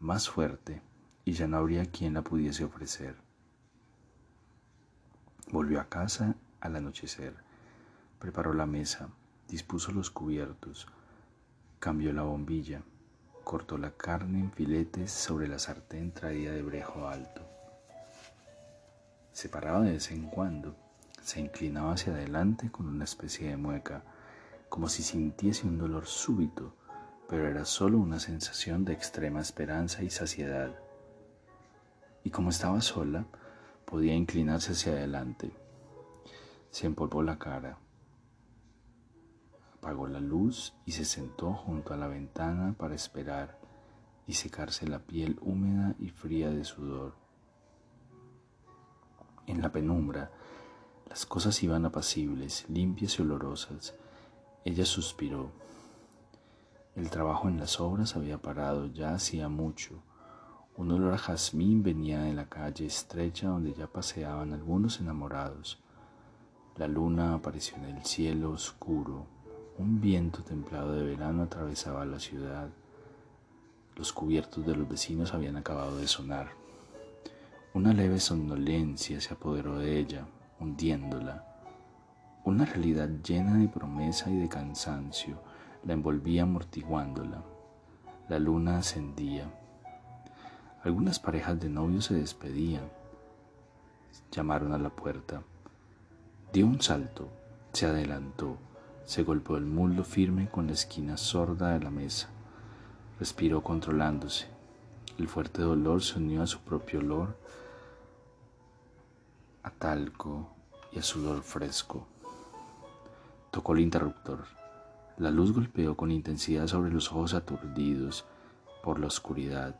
más 0.00 0.28
fuerte 0.28 0.82
y 1.24 1.32
ya 1.32 1.48
no 1.48 1.56
habría 1.56 1.86
quien 1.86 2.12
la 2.12 2.20
pudiese 2.20 2.64
ofrecer. 2.64 3.16
Volvió 5.50 5.80
a 5.80 5.88
casa 5.88 6.34
al 6.60 6.76
anochecer, 6.76 7.48
preparó 8.20 8.52
la 8.52 8.66
mesa, 8.66 9.08
dispuso 9.48 9.92
los 9.92 10.10
cubiertos, 10.10 10.86
cambió 11.78 12.12
la 12.12 12.22
bombilla, 12.22 12.82
cortó 13.44 13.78
la 13.78 13.92
carne 13.92 14.40
en 14.40 14.52
filetes 14.52 15.10
sobre 15.10 15.48
la 15.48 15.58
sartén 15.58 16.12
traída 16.12 16.52
de 16.52 16.62
brejo 16.62 17.08
alto. 17.08 17.40
Se 19.32 19.48
paraba 19.48 19.80
de 19.80 19.92
vez 19.92 20.10
en 20.10 20.26
cuando, 20.26 20.76
se 21.22 21.40
inclinaba 21.40 21.94
hacia 21.94 22.12
adelante 22.12 22.70
con 22.70 22.86
una 22.86 23.04
especie 23.04 23.48
de 23.48 23.56
mueca, 23.56 24.04
como 24.68 24.90
si 24.90 25.02
sintiese 25.02 25.66
un 25.66 25.78
dolor 25.78 26.06
súbito, 26.06 26.74
pero 27.26 27.48
era 27.48 27.64
solo 27.64 27.96
una 27.96 28.20
sensación 28.20 28.84
de 28.84 28.92
extrema 28.92 29.40
esperanza 29.40 30.02
y 30.02 30.10
saciedad. 30.10 30.78
Y 32.22 32.30
como 32.30 32.50
estaba 32.50 32.82
sola, 32.82 33.24
podía 33.86 34.14
inclinarse 34.14 34.72
hacia 34.72 34.92
adelante. 34.92 35.52
Se 36.70 36.86
empolvó 36.86 37.22
la 37.22 37.38
cara, 37.38 37.78
apagó 39.80 40.06
la 40.06 40.20
luz 40.20 40.74
y 40.86 40.92
se 40.92 41.04
sentó 41.04 41.52
junto 41.52 41.92
a 41.92 41.96
la 41.96 42.06
ventana 42.06 42.74
para 42.78 42.94
esperar 42.94 43.58
y 44.26 44.34
secarse 44.34 44.86
la 44.86 45.00
piel 45.00 45.38
húmeda 45.40 45.96
y 45.98 46.10
fría 46.10 46.50
de 46.50 46.64
sudor. 46.64 47.14
En 49.46 49.60
la 49.60 49.72
penumbra, 49.72 50.30
las 51.08 51.26
cosas 51.26 51.60
iban 51.62 51.84
apacibles, 51.84 52.64
limpias 52.68 53.18
y 53.18 53.22
olorosas. 53.22 53.94
Ella 54.64 54.84
suspiró. 54.84 55.50
El 56.94 57.10
trabajo 57.10 57.48
en 57.48 57.58
las 57.58 57.80
obras 57.80 58.14
había 58.14 58.38
parado 58.38 58.86
ya 58.86 59.14
hacía 59.14 59.48
mucho 59.48 60.02
un 60.80 60.92
olor 60.92 61.12
a 61.12 61.18
jazmín 61.18 61.82
venía 61.82 62.22
de 62.22 62.32
la 62.32 62.48
calle 62.48 62.86
estrecha 62.86 63.48
donde 63.48 63.74
ya 63.74 63.86
paseaban 63.86 64.54
algunos 64.54 64.98
enamorados. 64.98 65.78
La 66.76 66.88
luna 66.88 67.34
apareció 67.34 67.76
en 67.76 67.84
el 67.84 68.04
cielo 68.06 68.52
oscuro. 68.52 69.26
Un 69.80 69.98
viento 69.98 70.42
templado 70.42 70.92
de 70.92 71.02
verano 71.02 71.44
atravesaba 71.44 72.04
la 72.04 72.20
ciudad. 72.20 72.68
Los 73.96 74.12
cubiertos 74.12 74.66
de 74.66 74.76
los 74.76 74.86
vecinos 74.86 75.32
habían 75.32 75.56
acabado 75.56 75.96
de 75.96 76.06
sonar. 76.06 76.50
Una 77.72 77.94
leve 77.94 78.20
somnolencia 78.20 79.22
se 79.22 79.32
apoderó 79.32 79.78
de 79.78 79.98
ella, 79.98 80.26
hundiéndola. 80.58 81.46
Una 82.44 82.66
realidad 82.66 83.08
llena 83.26 83.56
de 83.56 83.68
promesa 83.68 84.30
y 84.30 84.36
de 84.36 84.50
cansancio 84.50 85.40
la 85.82 85.94
envolvía 85.94 86.42
amortiguándola. 86.42 87.42
La 88.28 88.38
luna 88.38 88.76
ascendía. 88.76 89.50
Algunas 90.84 91.18
parejas 91.18 91.58
de 91.58 91.70
novios 91.70 92.04
se 92.04 92.14
despedían. 92.16 92.84
Llamaron 94.30 94.74
a 94.74 94.78
la 94.78 94.90
puerta. 94.90 95.42
Dio 96.52 96.66
un 96.66 96.82
salto, 96.82 97.30
se 97.72 97.86
adelantó, 97.86 98.58
se 99.10 99.24
golpeó 99.24 99.56
el 99.56 99.66
muslo 99.66 100.04
firme 100.04 100.48
con 100.48 100.68
la 100.68 100.72
esquina 100.72 101.16
sorda 101.16 101.70
de 101.70 101.80
la 101.80 101.90
mesa. 101.90 102.28
Respiró 103.18 103.60
controlándose. 103.60 104.46
El 105.18 105.26
fuerte 105.26 105.62
dolor 105.62 106.00
se 106.00 106.20
unió 106.20 106.44
a 106.44 106.46
su 106.46 106.60
propio 106.60 107.00
olor, 107.00 107.36
a 109.64 109.70
talco 109.70 110.50
y 110.92 111.00
a 111.00 111.02
sudor 111.02 111.42
fresco. 111.42 112.06
Tocó 113.50 113.72
el 113.72 113.80
interruptor. 113.80 114.44
La 115.18 115.32
luz 115.32 115.52
golpeó 115.52 115.96
con 115.96 116.12
intensidad 116.12 116.68
sobre 116.68 116.92
los 116.92 117.10
ojos 117.10 117.34
aturdidos 117.34 118.24
por 118.84 119.00
la 119.00 119.08
oscuridad. 119.08 119.74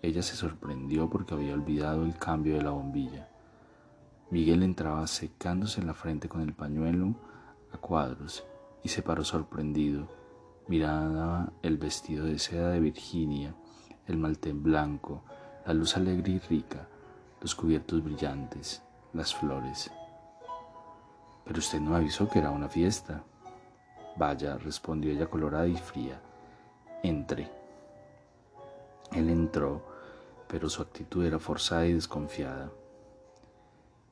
Ella 0.00 0.22
se 0.22 0.34
sorprendió 0.34 1.10
porque 1.10 1.34
había 1.34 1.52
olvidado 1.52 2.06
el 2.06 2.16
cambio 2.16 2.56
de 2.56 2.62
la 2.62 2.70
bombilla. 2.70 3.28
Miguel 4.30 4.62
entraba 4.62 5.06
secándose 5.08 5.82
la 5.82 5.92
frente 5.92 6.30
con 6.30 6.40
el 6.40 6.54
pañuelo 6.54 7.14
a 7.70 7.76
cuadros 7.76 8.46
y 8.82 8.88
se 8.88 9.02
paró 9.02 9.24
sorprendido. 9.24 10.08
Miraba 10.68 11.52
el 11.62 11.76
vestido 11.76 12.24
de 12.24 12.38
seda 12.38 12.70
de 12.70 12.80
Virginia, 12.80 13.54
el 14.06 14.16
maltén 14.16 14.62
blanco, 14.62 15.22
la 15.66 15.74
luz 15.74 15.96
alegre 15.96 16.32
y 16.32 16.38
rica, 16.38 16.88
los 17.40 17.54
cubiertos 17.54 18.02
brillantes, 18.02 18.82
las 19.12 19.34
flores. 19.34 19.90
Pero 21.44 21.58
usted 21.58 21.80
no 21.80 21.96
avisó 21.96 22.28
que 22.28 22.38
era 22.38 22.50
una 22.50 22.68
fiesta. 22.68 23.24
Vaya, 24.16 24.58
respondió 24.58 25.10
ella 25.10 25.26
colorada 25.26 25.66
y 25.66 25.76
fría. 25.76 26.20
Entre. 27.02 27.50
Él 29.12 29.28
entró 29.28 29.92
pero 30.52 30.68
su 30.68 30.82
actitud 30.82 31.24
era 31.24 31.38
forzada 31.38 31.86
y 31.86 31.94
desconfiada. 31.94 32.70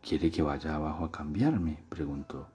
¿Quiere 0.00 0.30
que 0.30 0.40
vaya 0.40 0.74
abajo 0.74 1.04
a 1.04 1.12
cambiarme? 1.12 1.84
preguntó. 1.90 2.48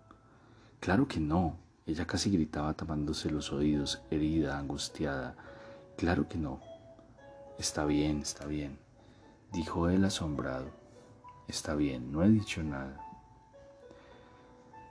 Claro 0.79 1.07
que 1.07 1.19
no. 1.19 1.59
Ella 1.85 2.05
casi 2.05 2.31
gritaba 2.31 2.73
tapándose 2.73 3.29
los 3.29 3.51
oídos, 3.51 4.01
herida, 4.09 4.57
angustiada. 4.57 5.35
Claro 5.97 6.27
que 6.27 6.37
no. 6.37 6.59
Está 7.59 7.85
bien, 7.85 8.19
está 8.19 8.45
bien, 8.45 8.77
dijo 9.51 9.89
él 9.89 10.03
asombrado. 10.05 10.67
Está 11.47 11.75
bien, 11.75 12.11
no 12.11 12.23
he 12.23 12.29
dicho 12.29 12.63
nada. 12.63 12.99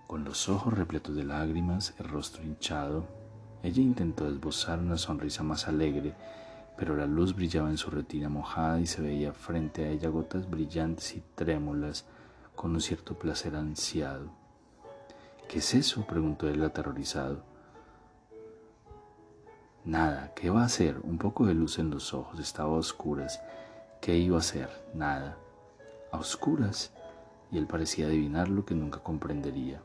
Con 0.06 0.24
los 0.24 0.48
ojos 0.48 0.72
repletos 0.72 1.16
de 1.16 1.24
lágrimas, 1.24 1.94
el 1.98 2.08
rostro 2.08 2.42
hinchado, 2.42 3.06
ella 3.62 3.82
intentó 3.82 4.28
esbozar 4.28 4.78
una 4.78 4.98
sonrisa 4.98 5.42
más 5.42 5.66
alegre 5.66 6.14
pero 6.76 6.96
la 6.96 7.06
luz 7.06 7.34
brillaba 7.34 7.70
en 7.70 7.78
su 7.78 7.90
retina 7.90 8.28
mojada 8.28 8.80
y 8.80 8.86
se 8.86 9.00
veía 9.00 9.32
frente 9.32 9.84
a 9.84 9.90
ella 9.90 10.08
gotas 10.08 10.48
brillantes 10.50 11.14
y 11.16 11.22
trémulas 11.34 12.04
con 12.56 12.72
un 12.72 12.80
cierto 12.80 13.16
placer 13.18 13.54
ansiado. 13.54 14.43
¿Qué 15.54 15.60
es 15.60 15.72
eso? 15.72 16.04
preguntó 16.04 16.48
él 16.48 16.64
aterrorizado. 16.64 17.44
Nada, 19.84 20.32
¿qué 20.34 20.50
va 20.50 20.62
a 20.62 20.64
hacer? 20.64 20.98
Un 21.04 21.16
poco 21.16 21.46
de 21.46 21.54
luz 21.54 21.78
en 21.78 21.90
los 21.90 22.12
ojos, 22.12 22.40
estaba 22.40 22.70
a 22.70 22.78
oscuras. 22.78 23.40
¿Qué 24.00 24.18
iba 24.18 24.34
a 24.34 24.40
hacer? 24.40 24.68
Nada. 24.94 25.38
A 26.10 26.18
oscuras. 26.18 26.92
Y 27.52 27.58
él 27.58 27.68
parecía 27.68 28.06
adivinar 28.06 28.48
lo 28.48 28.64
que 28.64 28.74
nunca 28.74 28.98
comprendería. 28.98 29.80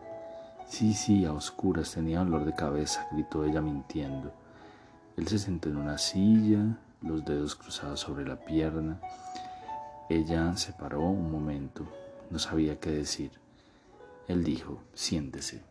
Sí, 0.68 0.96
sí, 0.96 1.24
a 1.26 1.34
oscuras, 1.34 1.94
tenía 1.94 2.18
dolor 2.18 2.46
de 2.46 2.56
cabeza, 2.56 3.08
gritó 3.12 3.46
ella 3.46 3.62
mintiendo. 3.62 4.34
Él 5.18 5.28
se 5.28 5.38
sentó 5.38 5.70
en 5.70 5.78
una 5.78 6.00
silla, 6.00 6.80
los 7.04 7.24
dedos 7.26 7.54
cruzados 7.54 8.00
sobre 8.00 8.26
la 8.26 8.38
pierna. 8.38 9.00
Ella 10.10 10.58
se 10.58 10.74
paró 10.74 11.02
un 11.02 11.32
momento, 11.32 11.86
no 12.32 12.40
sabía 12.40 12.80
qué 12.80 12.90
decir. 12.90 13.34
Él 14.30 14.46
dijo, 14.46 14.82
siéntese. 14.94 15.62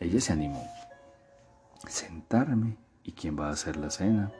Ella 0.00 0.20
se 0.20 0.34
animó. 0.34 0.68
Sentarme. 1.88 2.76
¿Y 3.02 3.12
quién 3.12 3.40
va 3.40 3.48
a 3.48 3.52
hacer 3.52 3.76
la 3.76 3.88
cena? 3.88 4.30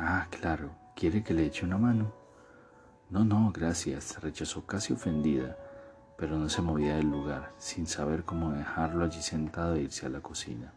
Ah, 0.00 0.26
claro. 0.30 0.72
¿Quiere 0.96 1.22
que 1.22 1.34
le 1.34 1.46
eche 1.46 1.64
una 1.64 1.78
mano? 1.78 2.12
No, 3.10 3.24
no, 3.24 3.52
gracias. 3.54 4.20
Rechazó 4.20 4.66
casi 4.66 4.92
ofendida 4.92 5.56
pero 6.18 6.36
no 6.36 6.48
se 6.48 6.62
movía 6.62 6.96
del 6.96 7.08
lugar, 7.08 7.52
sin 7.58 7.86
saber 7.86 8.24
cómo 8.24 8.50
dejarlo 8.50 9.04
allí 9.04 9.22
sentado 9.22 9.76
e 9.76 9.82
irse 9.82 10.04
a 10.04 10.08
la 10.08 10.20
cocina. 10.20 10.72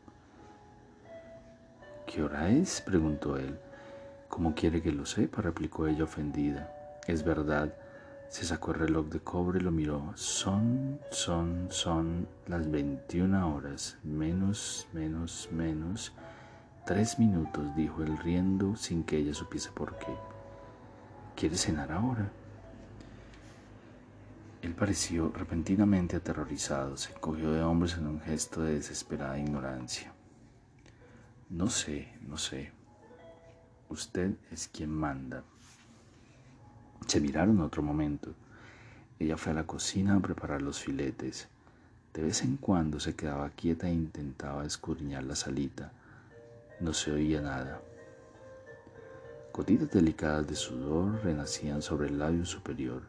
¿Qué 2.06 2.22
hora 2.22 2.50
es? 2.50 2.80
preguntó 2.82 3.38
él. 3.38 3.58
¿Cómo 4.30 4.54
quiere 4.54 4.84
que 4.84 4.92
lo 4.92 5.08
sepa? 5.08 5.42
replicó 5.42 5.88
ella 5.88 6.04
ofendida. 6.04 6.72
Es 7.08 7.24
verdad. 7.24 7.74
Se 8.32 8.46
sacó 8.46 8.72
el 8.72 8.80
reloj 8.80 9.08
de 9.08 9.20
cobre 9.20 9.60
y 9.60 9.62
lo 9.62 9.72
miró. 9.72 10.14
Son, 10.16 11.02
son, 11.12 11.68
son 11.70 12.30
las 12.48 12.72
veintiuna 12.72 13.46
horas. 13.46 13.98
Menos, 14.04 14.88
menos, 14.94 15.50
menos. 15.52 16.14
Tres 16.86 17.20
minutos, 17.20 17.76
dijo 17.76 18.02
él 18.04 18.18
riendo 18.18 18.78
sin 18.78 19.04
que 19.04 19.18
ella 19.18 19.34
supiese 19.34 19.70
por 19.72 19.98
qué. 20.00 20.16
¿Quiere 21.36 21.58
cenar 21.58 21.92
ahora? 21.92 22.32
Él 24.62 24.76
pareció 24.76 25.34
repentinamente 25.36 26.16
aterrorizado, 26.16 26.96
se 26.96 27.14
cogió 27.16 27.52
de 27.52 27.64
hombros 27.64 27.98
en 27.98 28.08
un 28.08 28.22
gesto 28.22 28.62
de 28.62 28.76
desesperada 28.76 29.40
ignorancia. 29.40 30.14
No 31.50 31.70
sé, 31.70 32.18
no 32.22 32.38
sé. 32.38 32.72
Usted 33.90 34.36
es 34.52 34.70
quien 34.70 34.90
manda. 34.90 35.44
Se 37.08 37.20
miraron 37.20 37.60
otro 37.60 37.84
momento. 37.84 38.34
Ella 39.20 39.38
fue 39.38 39.52
a 39.52 39.56
la 39.56 39.68
cocina 39.68 40.16
a 40.16 40.20
preparar 40.20 40.62
los 40.62 40.80
filetes. 40.80 41.48
De 42.14 42.24
vez 42.24 42.42
en 42.42 42.58
cuando 42.58 43.00
se 43.00 43.16
quedaba 43.16 43.50
quieta 43.50 43.88
e 43.88 43.94
intentaba 43.94 44.66
escudriñar 44.66 45.24
la 45.24 45.36
salita. 45.36 45.92
No 46.80 46.94
se 46.94 47.12
oía 47.12 47.42
nada. 47.42 47.82
Gotitas 49.54 49.92
delicadas 49.92 50.48
de 50.48 50.56
sudor 50.56 51.24
renacían 51.24 51.82
sobre 51.82 52.08
el 52.08 52.18
labio 52.18 52.46
superior. 52.46 53.04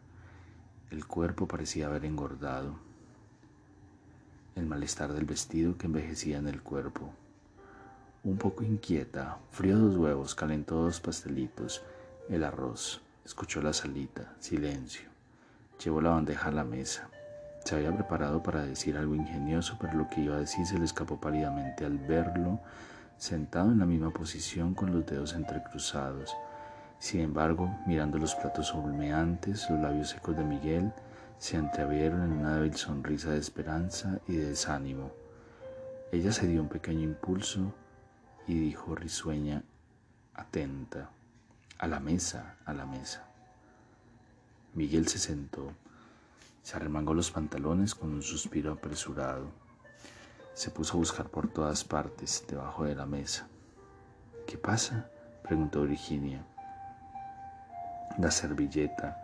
El 0.90 1.06
cuerpo 1.06 1.46
parecía 1.46 1.86
haber 1.86 2.04
engordado. 2.04 2.74
El 4.56 4.66
malestar 4.66 5.12
del 5.12 5.24
vestido 5.24 5.78
que 5.78 5.86
envejecía 5.86 6.38
en 6.38 6.48
el 6.48 6.60
cuerpo. 6.60 7.10
Un 8.24 8.36
poco 8.36 8.62
inquieta, 8.62 9.38
frío 9.50 9.78
dos 9.78 9.96
huevos, 9.96 10.34
calentó 10.34 10.82
dos 10.82 11.00
pastelitos, 11.00 11.82
el 12.28 12.44
arroz, 12.44 13.00
escuchó 13.24 13.62
la 13.62 13.72
salita, 13.72 14.34
silencio. 14.38 15.08
Llevó 15.82 16.00
la 16.00 16.10
bandeja 16.10 16.48
a 16.48 16.52
la 16.52 16.64
mesa. 16.64 17.08
Se 17.64 17.76
había 17.76 17.94
preparado 17.94 18.42
para 18.42 18.64
decir 18.64 18.96
algo 18.96 19.14
ingenioso, 19.14 19.76
pero 19.80 19.94
lo 19.94 20.08
que 20.08 20.20
iba 20.20 20.36
a 20.36 20.40
decir 20.40 20.66
se 20.66 20.78
le 20.78 20.84
escapó 20.84 21.20
pálidamente 21.20 21.84
al 21.84 21.98
verlo 21.98 22.60
sentado 23.18 23.70
en 23.70 23.78
la 23.78 23.86
misma 23.86 24.10
posición 24.10 24.74
con 24.74 24.92
los 24.92 25.06
dedos 25.06 25.34
entrecruzados 25.34 26.34
sin 27.02 27.20
embargo, 27.22 27.68
mirando 27.84 28.16
los 28.16 28.36
platos 28.36 28.72
humeantes, 28.72 29.68
los 29.68 29.80
labios 29.80 30.10
secos 30.10 30.36
de 30.36 30.44
Miguel 30.44 30.92
se 31.36 31.56
entreabrieron 31.56 32.22
en 32.22 32.30
una 32.30 32.54
débil 32.54 32.76
sonrisa 32.76 33.30
de 33.30 33.38
esperanza 33.38 34.20
y 34.28 34.36
de 34.36 34.50
desánimo. 34.50 35.10
Ella 36.12 36.30
se 36.30 36.46
dio 36.46 36.62
un 36.62 36.68
pequeño 36.68 37.02
impulso 37.02 37.74
y 38.46 38.54
dijo 38.54 38.94
risueña, 38.94 39.64
atenta, 40.32 41.10
a 41.82 41.88
la 41.88 41.98
mesa, 41.98 42.54
a 42.64 42.72
la 42.72 42.86
mesa. 42.86 43.24
Miguel 44.74 45.08
se 45.08 45.18
sentó, 45.18 45.72
se 46.62 46.76
arremangó 46.76 47.12
los 47.12 47.32
pantalones 47.32 47.96
con 47.96 48.12
un 48.12 48.22
suspiro 48.22 48.72
apresurado. 48.72 49.50
Se 50.54 50.70
puso 50.70 50.94
a 50.94 50.98
buscar 50.98 51.26
por 51.26 51.48
todas 51.48 51.82
partes, 51.82 52.44
debajo 52.48 52.84
de 52.84 52.94
la 52.94 53.04
mesa. 53.04 53.48
¿Qué 54.46 54.56
pasa? 54.56 55.10
preguntó 55.42 55.82
Virginia 55.82 56.46
la 58.16 58.30
servilleta. 58.30 59.18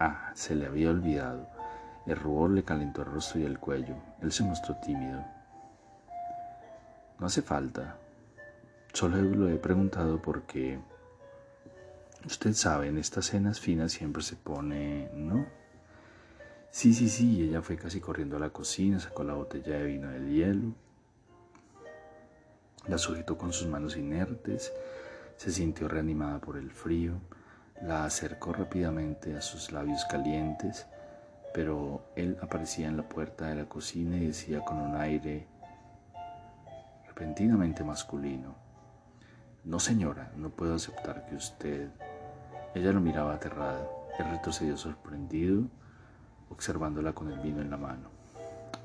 Ah, 0.00 0.32
se 0.34 0.56
le 0.56 0.66
había 0.66 0.90
olvidado. 0.90 1.46
El 2.04 2.16
rubor 2.16 2.50
le 2.50 2.64
calentó 2.64 3.02
el 3.02 3.12
rostro 3.12 3.40
y 3.40 3.44
el 3.44 3.60
cuello. 3.60 3.94
Él 4.22 4.32
se 4.32 4.42
mostró 4.42 4.74
tímido. 4.76 5.24
No 7.20 7.26
hace 7.26 7.42
falta. 7.42 7.94
Solo 8.92 9.18
lo 9.18 9.48
he 9.48 9.56
preguntado 9.56 10.20
porque... 10.20 10.80
Usted 12.24 12.52
sabe, 12.54 12.88
en 12.88 12.98
estas 12.98 13.26
cenas 13.26 13.60
finas 13.60 13.92
siempre 13.92 14.22
se 14.22 14.36
pone... 14.36 15.10
¿No? 15.14 15.46
Sí, 16.70 16.94
sí, 16.94 17.08
sí. 17.08 17.42
Ella 17.42 17.62
fue 17.62 17.76
casi 17.76 18.00
corriendo 18.00 18.36
a 18.36 18.40
la 18.40 18.50
cocina, 18.50 19.00
sacó 19.00 19.24
la 19.24 19.34
botella 19.34 19.78
de 19.78 19.84
vino 19.84 20.10
del 20.10 20.28
hielo. 20.30 20.74
La 22.86 22.98
sujetó 22.98 23.36
con 23.36 23.52
sus 23.52 23.68
manos 23.68 23.96
inertes. 23.96 24.72
Se 25.36 25.50
sintió 25.50 25.88
reanimada 25.88 26.40
por 26.40 26.56
el 26.56 26.70
frío. 26.70 27.14
La 27.82 28.04
acercó 28.04 28.52
rápidamente 28.52 29.36
a 29.36 29.40
sus 29.40 29.72
labios 29.72 30.04
calientes, 30.04 30.86
pero 31.52 32.04
él 32.14 32.38
aparecía 32.40 32.86
en 32.86 32.96
la 32.96 33.08
puerta 33.08 33.48
de 33.48 33.56
la 33.56 33.68
cocina 33.68 34.16
y 34.16 34.28
decía 34.28 34.60
con 34.60 34.78
un 34.78 34.94
aire 34.96 35.48
repentinamente 37.08 37.84
masculino, 37.84 38.54
No 39.64 39.78
señora, 39.78 40.32
no 40.36 40.50
puedo 40.50 40.74
aceptar 40.74 41.26
que 41.26 41.36
usted... 41.36 41.90
Ella 42.74 42.92
lo 42.92 43.00
miraba 43.00 43.34
aterrada. 43.34 43.86
Él 44.18 44.30
retrocedió 44.30 44.76
sorprendido, 44.76 45.64
observándola 46.50 47.12
con 47.12 47.30
el 47.30 47.38
vino 47.40 47.60
en 47.60 47.70
la 47.70 47.76
mano. 47.76 48.08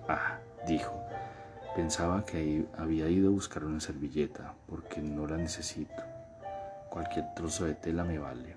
Ah, 0.09 0.39
dijo, 0.67 0.93
pensaba 1.75 2.25
que 2.25 2.65
había 2.77 3.09
ido 3.09 3.29
a 3.29 3.33
buscar 3.33 3.63
una 3.63 3.79
servilleta, 3.79 4.53
porque 4.67 5.01
no 5.01 5.27
la 5.27 5.37
necesito. 5.37 6.03
Cualquier 6.89 7.33
trozo 7.35 7.65
de 7.65 7.75
tela 7.75 8.03
me 8.03 8.19
vale. 8.19 8.55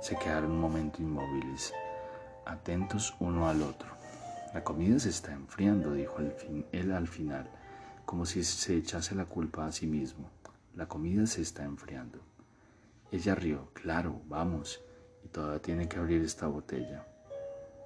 Se 0.00 0.16
quedaron 0.16 0.52
un 0.52 0.60
momento 0.60 1.02
inmóviles, 1.02 1.74
atentos 2.46 3.14
uno 3.20 3.48
al 3.48 3.62
otro. 3.62 3.90
La 4.54 4.64
comida 4.64 4.98
se 4.98 5.10
está 5.10 5.32
enfriando, 5.32 5.92
dijo 5.92 6.16
él 6.72 6.92
al 6.92 7.08
final, 7.08 7.48
como 8.06 8.24
si 8.26 8.42
se 8.42 8.76
echase 8.76 9.14
la 9.14 9.26
culpa 9.26 9.66
a 9.66 9.72
sí 9.72 9.86
mismo. 9.86 10.28
La 10.74 10.86
comida 10.86 11.26
se 11.26 11.42
está 11.42 11.64
enfriando. 11.64 12.29
Ella 13.12 13.34
rió, 13.34 13.68
claro, 13.72 14.20
vamos, 14.26 14.80
y 15.24 15.28
todavía 15.28 15.60
tiene 15.60 15.88
que 15.88 15.98
abrir 15.98 16.22
esta 16.22 16.46
botella. 16.46 17.04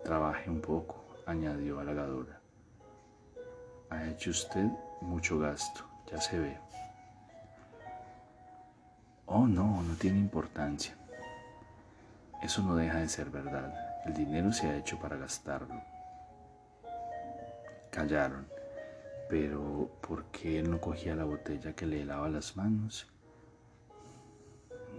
Trabaje 0.04 0.50
un 0.50 0.60
poco, 0.60 1.02
añadió 1.24 1.80
halagadora. 1.80 2.40
Ha 3.88 4.06
hecho 4.08 4.30
usted 4.30 4.66
mucho 5.00 5.38
gasto, 5.38 5.86
ya 6.10 6.20
se 6.20 6.38
ve. 6.38 6.58
Oh, 9.24 9.46
no, 9.46 9.82
no 9.82 9.94
tiene 9.94 10.18
importancia. 10.18 10.94
Eso 12.42 12.60
no 12.60 12.76
deja 12.76 12.98
de 12.98 13.08
ser 13.08 13.30
verdad. 13.30 13.72
El 14.04 14.12
dinero 14.12 14.52
se 14.52 14.68
ha 14.68 14.76
hecho 14.76 14.98
para 14.98 15.16
gastarlo. 15.16 15.80
Callaron. 17.90 18.46
Pero, 19.30 19.90
¿por 20.06 20.26
qué 20.26 20.58
él 20.58 20.70
no 20.70 20.78
cogía 20.78 21.16
la 21.16 21.24
botella 21.24 21.72
que 21.72 21.86
le 21.86 22.02
helaba 22.02 22.28
las 22.28 22.56
manos? 22.56 23.10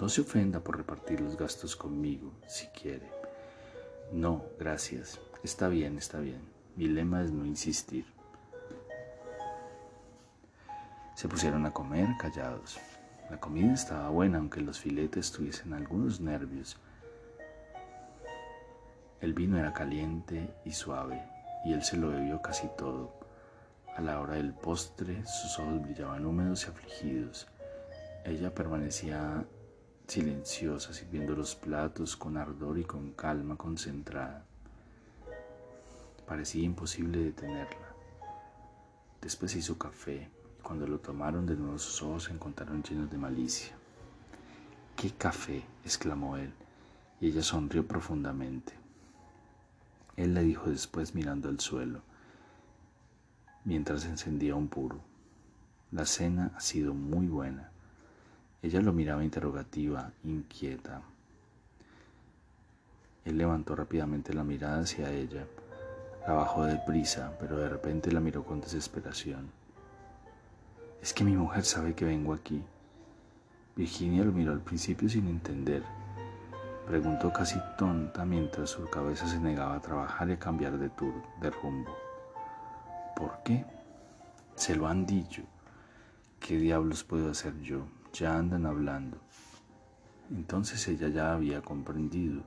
No 0.06 0.10
se 0.10 0.22
ofenda 0.22 0.60
por 0.60 0.78
repartir 0.78 1.20
los 1.20 1.36
gastos 1.36 1.76
conmigo, 1.76 2.32
si 2.46 2.68
quiere. 2.68 3.10
No, 4.12 4.46
gracias. 4.60 5.20
Está 5.41 5.68
bien, 5.68 5.98
está 5.98 6.20
bien. 6.20 6.41
Mi 6.76 6.88
lema 6.88 7.24
es 7.24 7.32
no 7.32 7.44
insistir. 7.44 8.06
Se 11.15 11.28
pusieron 11.28 11.65
a 11.65 11.74
comer 11.74 12.08
callados. 12.20 12.78
La 13.32 13.39
comida 13.39 13.74
estaba 13.74 14.10
buena, 14.10 14.38
aunque 14.38 14.62
los 14.62 14.80
filetes 14.80 15.32
tuviesen 15.32 15.74
algunos 15.74 16.22
nervios 16.22 16.78
el 19.22 19.34
vino 19.34 19.58
era 19.58 19.74
caliente 19.74 20.54
y 20.65 20.72
suave, 20.72 21.20
y 21.65 21.74
él 21.74 21.82
se 21.82 21.98
lo 21.98 22.10
bebió 22.10 22.44
casi 22.44 22.68
todo. 22.78 23.12
A 23.98 24.02
la 24.02 24.20
hora 24.22 24.36
del 24.36 24.54
postre, 24.54 25.26
sus 25.26 25.58
ojos 25.58 25.82
brillaban 25.82 26.28
húmedos 26.28 26.65
y 26.65 26.70
afligidos. 26.70 27.48
Ella 28.24 28.54
permanecía 28.54 29.44
silenciosa, 30.08 30.94
sirviendo 30.94 31.36
los 31.36 31.56
platos 31.56 32.15
con 32.15 32.38
ardor 32.38 32.78
y 32.80 32.84
con 32.84 33.12
calma 33.12 33.56
concentrada. 33.56 34.46
Parecía 36.28 36.63
imposible 36.63 37.20
detenerla. 37.20 37.94
Después 39.22 39.56
hizo 39.56 39.78
café, 39.78 40.30
y 40.60 40.62
cuando 40.62 40.88
lo 40.88 41.00
tomaron 41.00 41.46
de 41.46 41.56
nuevo 41.56 41.78
sus 41.78 42.02
ojos 42.02 42.26
se 42.26 42.34
encontraron 42.34 42.84
llenos 42.84 43.10
de 43.10 43.18
malicia. 43.18 43.76
¡Qué 44.96 45.12
café! 45.12 45.63
exclamó 45.84 46.38
él, 46.38 46.54
y 47.20 47.28
ella 47.28 47.44
sonrió 47.44 47.88
profundamente. 47.88 48.74
Él 50.15 50.34
le 50.34 50.41
dijo 50.41 50.70
después 50.70 51.13
mirando 51.13 51.50
al 51.50 51.60
suelo, 51.60 52.02
mientras 53.65 54.06
encendía 54.06 54.56
un 54.56 54.68
puro. 54.68 55.00
La 55.91 56.06
cena 56.06 56.52
ha 56.56 56.62
sido 56.62 56.94
muy 56.94 57.28
buena. 57.28 57.72
Ella 58.62 58.82
lo 58.82 58.94
miraba 58.94 59.24
interrogativa, 59.24 60.12
inquieta. 60.24 61.02
Él 63.24 63.38
levantó 63.38 63.76
rápidamente 63.76 64.34
la 64.34 64.44
mirada 64.44 64.82
hacia 64.82 65.12
ella. 65.12 65.46
La 66.28 66.34
bajó 66.34 66.65
deprisa, 66.65 67.38
pero 67.39 67.58
de 67.58 67.70
repente 67.70 68.12
la 68.12 68.20
miró 68.20 68.44
con 68.44 68.62
desesperación. 68.62 69.50
Es 71.02 71.13
que 71.13 71.24
mi 71.24 71.36
mujer 71.36 71.63
sabe 71.65 71.94
que 71.94 72.06
vengo 72.06 72.34
aquí. 72.34 72.63
Virginia 73.76 74.24
lo 74.24 74.32
miró 74.32 74.52
al 74.52 74.62
principio 74.62 75.10
sin 75.10 75.28
entender 75.28 75.84
Preguntó 76.86 77.34
casi 77.34 77.60
tonta 77.80 78.26
mientras 78.26 78.70
su 78.70 78.88
cabeza 78.88 79.28
se 79.28 79.39
negaba 79.39 79.76
a 79.76 79.82
trabajar 79.82 80.30
y 80.30 80.34
a 80.34 80.39
cambiar 80.39 80.78
de, 80.78 80.91
de 81.41 81.50
rumbo. 81.50 81.91
¿Por 83.15 83.41
qué? 83.44 83.65
Se 84.56 84.76
lo 84.76 84.88
han 84.88 85.06
dicho. 85.06 85.41
¿qué 86.39 86.58
diablos 86.58 87.04
puedo 87.04 87.32
hacer 87.32 87.60
yo? 87.62 87.88
Ya 88.17 88.38
andan 88.38 88.65
hablando. 88.65 89.17
Entonces 90.32 90.88
ella 90.88 91.10
ya 91.10 91.34
había 91.34 91.62
comprendido, 91.62 92.43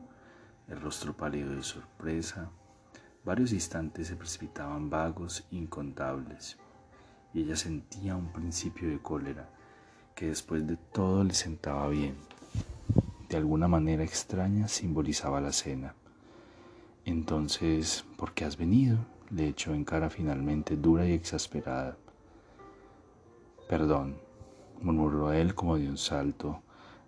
el 0.66 0.80
rostro 0.80 1.14
pálido 1.14 1.54
de 1.54 1.62
sorpresa. 1.62 2.48
Varios 3.22 3.52
instantes 3.52 4.06
se 4.06 4.16
precipitaban 4.16 4.88
vagos, 4.88 5.46
incontables, 5.50 6.56
y 7.34 7.42
ella 7.42 7.54
sentía 7.54 8.16
un 8.16 8.32
principio 8.32 8.88
de 8.88 8.98
cólera 8.98 9.50
que 10.14 10.28
después 10.28 10.66
de 10.66 10.78
todo 10.78 11.22
le 11.22 11.34
sentaba 11.34 11.86
bien. 11.88 12.16
De 13.28 13.36
alguna 13.36 13.68
manera 13.68 14.02
extraña 14.02 14.68
simbolizaba 14.68 15.38
la 15.42 15.52
cena. 15.52 15.94
Entonces, 17.04 18.06
¿por 18.16 18.32
qué 18.32 18.46
has 18.46 18.56
venido? 18.56 18.96
le 19.28 19.48
echó 19.48 19.74
en 19.74 19.84
cara 19.84 20.08
finalmente 20.08 20.78
dura 20.78 21.06
y 21.06 21.12
exasperada. 21.12 21.98
Perdón, 23.68 24.16
murmuró 24.80 25.32
él 25.32 25.54
como 25.54 25.76
de 25.76 25.88
un 25.88 25.98
salto, 25.98 26.62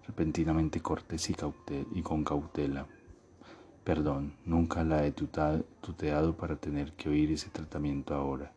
repentinamente 0.07 0.81
cortés 0.81 1.31
y, 1.31 1.37
y 1.95 2.03
con 2.03 2.25
cautela. 2.25 2.87
Perdón, 3.85 4.35
nunca 4.45 4.85
la 4.85 5.05
he 5.07 5.13
tuteado 5.13 6.37
para 6.37 6.57
tener 6.57 6.93
que 6.93 7.09
oír 7.09 7.33
ese 7.33 7.51
tratamiento 7.51 8.15
ahora. 8.15 8.53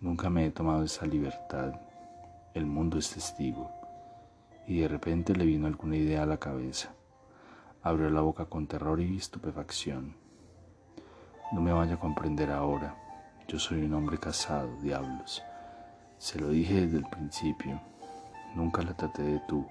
Nunca 0.00 0.30
me 0.30 0.46
he 0.46 0.50
tomado 0.50 0.84
esa 0.84 1.04
libertad. 1.04 1.74
El 2.54 2.64
mundo 2.64 2.98
es 2.98 3.10
testigo. 3.10 3.70
Y 4.66 4.80
de 4.80 4.88
repente 4.88 5.34
le 5.34 5.44
vino 5.44 5.66
alguna 5.66 5.96
idea 5.96 6.22
a 6.22 6.26
la 6.26 6.38
cabeza. 6.38 6.94
Abrió 7.82 8.08
la 8.08 8.20
boca 8.20 8.46
con 8.46 8.66
terror 8.66 9.00
y 9.00 9.16
estupefacción. 9.16 10.14
No 11.52 11.60
me 11.60 11.72
vaya 11.72 11.94
a 11.94 12.00
comprender 12.00 12.50
ahora. 12.50 12.96
Yo 13.48 13.58
soy 13.58 13.82
un 13.82 13.94
hombre 13.94 14.18
casado, 14.18 14.70
diablos. 14.80 15.42
Se 16.18 16.38
lo 16.38 16.50
dije 16.50 16.86
desde 16.86 16.98
el 16.98 17.06
principio. 17.06 17.80
Nunca 18.54 18.82
la 18.82 18.94
traté 18.94 19.22
de 19.22 19.38
tú, 19.40 19.66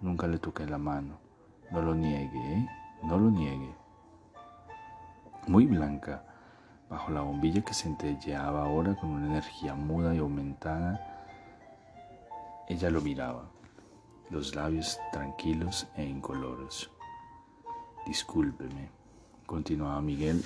nunca 0.00 0.26
le 0.26 0.38
toqué 0.38 0.66
la 0.66 0.78
mano. 0.78 1.18
No 1.70 1.82
lo 1.82 1.94
niegue, 1.94 2.54
¿eh? 2.54 2.68
No 3.02 3.18
lo 3.18 3.30
niegue. 3.30 3.74
Muy 5.46 5.66
blanca, 5.66 6.24
bajo 6.88 7.10
la 7.10 7.20
bombilla 7.20 7.62
que 7.62 7.74
centelleaba 7.74 8.64
ahora 8.64 8.94
con 8.94 9.10
una 9.10 9.26
energía 9.26 9.74
muda 9.74 10.14
y 10.14 10.18
aumentada, 10.18 11.14
ella 12.66 12.88
lo 12.88 13.02
miraba, 13.02 13.44
los 14.30 14.54
labios 14.54 14.98
tranquilos 15.12 15.86
e 15.96 16.04
incoloros. 16.04 16.90
Discúlpeme, 18.06 18.88
continuaba 19.44 20.00
Miguel, 20.00 20.42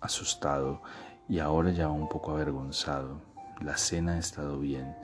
asustado 0.00 0.82
y 1.28 1.38
ahora 1.38 1.70
ya 1.70 1.88
un 1.88 2.08
poco 2.08 2.32
avergonzado. 2.32 3.20
La 3.60 3.78
cena 3.78 4.12
ha 4.12 4.18
estado 4.18 4.58
bien, 4.58 4.94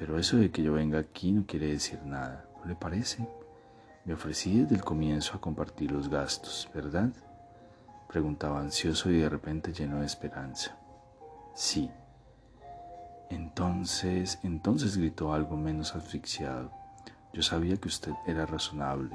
pero 0.00 0.18
eso 0.18 0.38
de 0.38 0.50
que 0.50 0.62
yo 0.62 0.72
venga 0.72 0.98
aquí 0.98 1.30
no 1.30 1.44
quiere 1.46 1.66
decir 1.66 2.02
nada, 2.06 2.46
¿no 2.58 2.64
le 2.64 2.74
parece? 2.74 3.28
Me 4.06 4.14
ofrecí 4.14 4.62
desde 4.62 4.76
el 4.76 4.82
comienzo 4.82 5.36
a 5.36 5.42
compartir 5.42 5.92
los 5.92 6.08
gastos, 6.08 6.70
¿verdad? 6.74 7.10
Preguntaba 8.08 8.60
ansioso 8.60 9.10
y 9.10 9.18
de 9.18 9.28
repente 9.28 9.74
lleno 9.74 10.00
de 10.00 10.06
esperanza. 10.06 10.74
Sí. 11.54 11.90
Entonces, 13.28 14.38
entonces 14.42 14.96
gritó 14.96 15.34
algo 15.34 15.58
menos 15.58 15.94
asfixiado. 15.94 16.72
Yo 17.34 17.42
sabía 17.42 17.76
que 17.76 17.88
usted 17.88 18.12
era 18.26 18.46
razonable. 18.46 19.14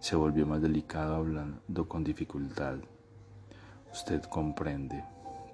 Se 0.00 0.16
volvió 0.16 0.44
más 0.44 0.60
delicado 0.60 1.14
hablando 1.14 1.88
con 1.88 2.02
dificultad. 2.02 2.78
Usted 3.92 4.24
comprende. 4.24 5.04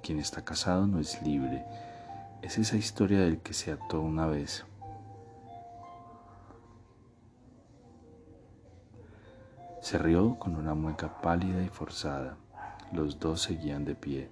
Quien 0.02 0.18
está 0.18 0.42
casado 0.42 0.86
no 0.86 0.98
es 0.98 1.20
libre 1.20 1.62
es 2.42 2.58
esa 2.58 2.76
historia 2.76 3.20
del 3.20 3.38
que 3.38 3.54
se 3.54 3.70
ató 3.70 4.00
una 4.00 4.26
vez. 4.26 4.64
Se 9.80 9.96
rió 9.96 10.38
con 10.38 10.56
una 10.56 10.74
mueca 10.74 11.20
pálida 11.20 11.62
y 11.62 11.68
forzada. 11.68 12.36
Los 12.92 13.20
dos 13.20 13.42
seguían 13.42 13.84
de 13.84 13.94
pie, 13.94 14.28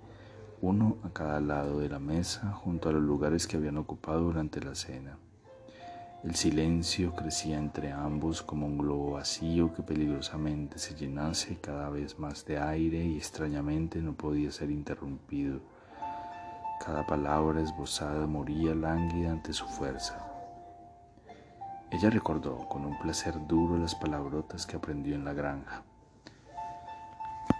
uno 0.60 0.98
a 1.04 1.10
cada 1.10 1.40
lado 1.40 1.78
de 1.78 1.88
la 1.88 1.98
mesa, 1.98 2.52
junto 2.52 2.88
a 2.88 2.92
los 2.92 3.02
lugares 3.02 3.46
que 3.46 3.56
habían 3.56 3.78
ocupado 3.78 4.20
durante 4.22 4.60
la 4.60 4.74
cena. 4.74 5.16
El 6.22 6.34
silencio 6.34 7.14
crecía 7.14 7.58
entre 7.58 7.92
ambos 7.92 8.42
como 8.42 8.66
un 8.66 8.76
globo 8.76 9.12
vacío 9.12 9.72
que 9.72 9.82
peligrosamente 9.82 10.78
se 10.78 10.94
llenase 10.94 11.58
cada 11.60 11.88
vez 11.88 12.18
más 12.18 12.44
de 12.44 12.58
aire 12.58 13.02
y 13.02 13.16
extrañamente 13.16 14.02
no 14.02 14.12
podía 14.12 14.50
ser 14.50 14.70
interrumpido 14.70 15.60
cada 16.84 17.06
palabra 17.06 17.60
esbozada 17.60 18.26
moría 18.26 18.74
lánguida 18.74 19.32
ante 19.32 19.52
su 19.52 19.66
fuerza. 19.66 20.26
Ella 21.90 22.08
recordó 22.08 22.66
con 22.68 22.86
un 22.86 22.98
placer 22.98 23.34
duro 23.46 23.76
las 23.76 23.94
palabrotas 23.94 24.64
que 24.64 24.76
aprendió 24.76 25.14
en 25.14 25.24
la 25.24 25.34
granja. 25.34 25.82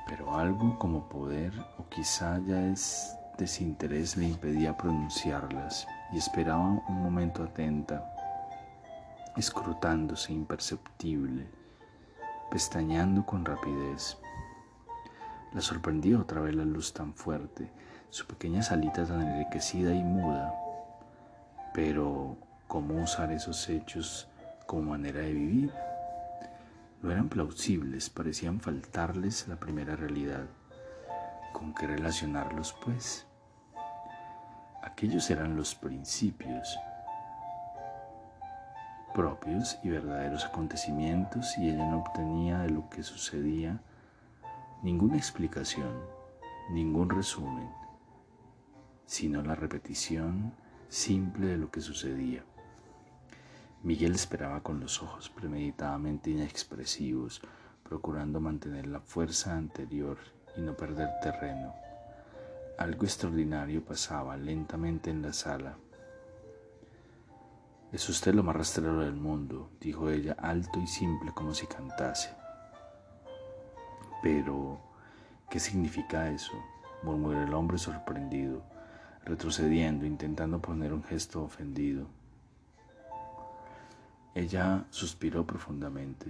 Pero 0.09 0.35
algo 0.35 0.79
como 0.79 1.07
poder 1.09 1.53
o 1.79 1.87
quizá 1.91 2.39
ya 2.39 2.63
es 2.69 3.15
desinterés 3.37 4.17
le 4.17 4.27
impedía 4.27 4.77
pronunciarlas 4.77 5.87
y 6.13 6.19
esperaba 6.19 6.83
un 6.89 7.03
momento 7.03 7.43
atenta, 7.43 8.15
escrutándose 9.37 10.33
imperceptible, 10.33 11.47
pestañeando 12.51 13.27
con 13.27 13.45
rapidez. 13.45 14.17
La 15.53 15.61
sorprendió 15.61 16.21
otra 16.21 16.41
vez 16.41 16.55
la 16.55 16.65
luz 16.65 16.95
tan 16.95 17.13
fuerte 17.13 17.71
su 18.11 18.27
pequeña 18.27 18.63
salita 18.63 19.07
tan 19.07 19.23
enriquecida 19.23 19.95
y 19.95 20.03
muda. 20.03 20.53
Pero, 21.73 22.37
¿cómo 22.67 23.03
usar 23.03 23.31
esos 23.31 23.69
hechos 23.69 24.29
como 24.67 24.91
manera 24.91 25.21
de 25.21 25.33
vivir? 25.33 25.73
No 27.03 27.13
eran 27.13 27.29
plausibles, 27.29 28.11
parecían 28.11 28.61
faltarles 28.61 29.47
la 29.47 29.57
primera 29.57 29.95
realidad. 29.95 30.45
¿Con 31.53 31.73
qué 31.73 31.87
relacionarlos, 31.87 32.75
pues? 32.85 33.27
Aquellos 34.83 35.31
eran 35.31 35.57
los 35.57 35.75
principios 35.75 36.79
propios 39.15 39.79
y 39.83 39.91
verdaderos 39.91 40.45
acontecimientos 40.45 41.59
y 41.59 41.69
ella 41.69 41.85
no 41.85 41.99
obtenía 41.99 42.61
de 42.61 42.71
lo 42.71 42.89
que 42.89 43.03
sucedía 43.03 43.81
ninguna 44.83 45.17
explicación, 45.17 45.93
ningún 46.71 47.11
resumen 47.11 47.69
sino 49.11 49.43
la 49.43 49.57
repetición 49.57 50.53
simple 50.89 51.49
de 51.49 51.57
lo 51.57 51.69
que 51.73 51.81
sucedía. 51.81 52.45
Miguel 53.83 54.15
esperaba 54.15 54.63
con 54.63 54.79
los 54.79 55.03
ojos 55.03 55.29
premeditadamente 55.31 56.31
inexpresivos, 56.31 57.43
procurando 57.83 58.39
mantener 58.39 58.87
la 58.87 59.01
fuerza 59.01 59.57
anterior 59.57 60.17
y 60.57 60.61
no 60.61 60.77
perder 60.77 61.09
terreno. 61.21 61.75
Algo 62.79 63.03
extraordinario 63.03 63.85
pasaba 63.85 64.37
lentamente 64.37 65.11
en 65.11 65.23
la 65.23 65.33
sala. 65.33 65.77
Es 67.91 68.09
usted 68.09 68.33
lo 68.33 68.45
más 68.45 68.55
rastrero 68.55 69.01
del 69.01 69.17
mundo, 69.17 69.71
dijo 69.81 70.09
ella 70.09 70.37
alto 70.39 70.79
y 70.79 70.87
simple 70.87 71.33
como 71.35 71.53
si 71.53 71.67
cantase. 71.67 72.31
Pero, 74.23 74.79
¿qué 75.51 75.59
significa 75.59 76.31
eso? 76.31 76.53
murmuró 77.03 77.43
el 77.43 77.53
hombre 77.55 77.77
sorprendido 77.77 78.63
retrocediendo, 79.31 80.05
intentando 80.05 80.61
poner 80.61 80.93
un 80.93 81.05
gesto 81.05 81.45
ofendido. 81.45 82.07
Ella 84.35 84.85
suspiró 84.91 85.47
profundamente. 85.47 86.27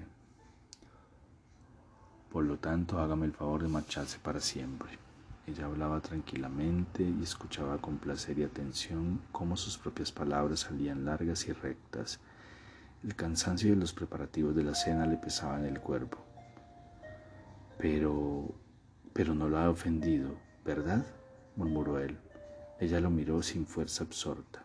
Por 2.30 2.44
lo 2.44 2.58
tanto, 2.58 2.98
hágame 2.98 3.24
el 3.24 3.32
favor 3.32 3.62
de 3.62 3.68
marcharse 3.68 4.18
para 4.18 4.40
siempre. 4.40 4.98
Ella 5.46 5.64
hablaba 5.64 6.00
tranquilamente 6.00 7.02
y 7.02 7.22
escuchaba 7.22 7.78
con 7.78 7.96
placer 7.96 8.38
y 8.38 8.44
atención 8.44 9.20
cómo 9.32 9.56
sus 9.56 9.78
propias 9.78 10.12
palabras 10.12 10.60
salían 10.60 11.06
largas 11.06 11.48
y 11.48 11.52
rectas. 11.52 12.20
El 13.02 13.16
cansancio 13.16 13.70
de 13.70 13.76
los 13.76 13.94
preparativos 13.94 14.54
de 14.54 14.64
la 14.64 14.74
cena 14.74 15.06
le 15.06 15.16
pesaba 15.16 15.58
en 15.58 15.64
el 15.64 15.80
cuerpo. 15.80 16.18
Pero... 17.78 18.54
pero 19.14 19.34
no 19.34 19.48
la 19.48 19.64
ha 19.64 19.70
ofendido, 19.70 20.36
¿verdad? 20.66 21.04
murmuró 21.56 21.98
él. 21.98 22.18
Ella 22.80 22.98
lo 22.98 23.10
miró 23.10 23.42
sin 23.42 23.66
fuerza 23.66 24.04
absorta. 24.04 24.64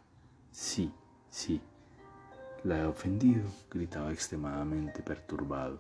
Sí, 0.50 0.90
sí. 1.30 1.60
La 2.64 2.80
he 2.80 2.86
ofendido, 2.86 3.44
gritaba 3.70 4.14
extremadamente 4.14 5.04
perturbado. 5.04 5.80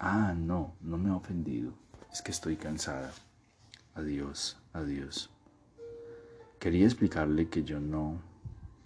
Ah, 0.00 0.34
no, 0.36 0.74
no 0.80 0.98
me 0.98 1.10
ha 1.10 1.16
ofendido. 1.16 1.72
Es 2.12 2.20
que 2.20 2.32
estoy 2.32 2.56
cansada. 2.56 3.12
Adiós, 3.94 4.58
adiós. 4.72 5.30
Quería 6.58 6.84
explicarle 6.84 7.48
que 7.48 7.62
yo 7.62 7.78
no... 7.78 8.20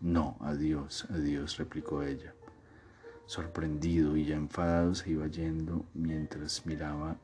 No, 0.03 0.37
adiós, 0.41 1.07
adiós, 1.11 1.57
replicó 1.57 2.03
ella. 2.03 2.35
Sorprendido 3.25 4.19
y 4.19 4.27
ya 4.27 4.37
enfadado 4.37 4.95
se 4.95 5.11
iba 5.11 5.27
yendo 5.29 5.87
mientras 5.95 6.67
miraba 6.67 7.17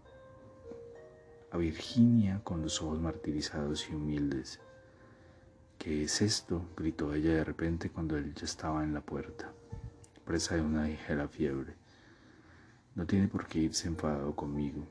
a 1.50 1.58
Virginia 1.58 2.40
con 2.42 2.62
los 2.62 2.80
ojos 2.80 3.00
martirizados 3.00 3.88
y 3.90 3.94
humildes. 3.94 4.60
¿Qué 5.84 6.04
es 6.04 6.22
esto? 6.22 6.70
gritó 6.74 7.12
ella 7.12 7.34
de 7.34 7.44
repente 7.44 7.90
cuando 7.90 8.16
él 8.16 8.32
ya 8.34 8.46
estaba 8.46 8.82
en 8.82 8.94
la 8.94 9.02
puerta, 9.02 9.52
presa 10.24 10.54
de 10.54 10.62
una 10.62 10.84
ligera 10.86 11.28
fiebre. 11.28 11.74
No 12.94 13.04
tiene 13.04 13.28
por 13.28 13.46
qué 13.46 13.58
irse 13.58 13.86
enfadado 13.86 14.34
conmigo. 14.34 14.86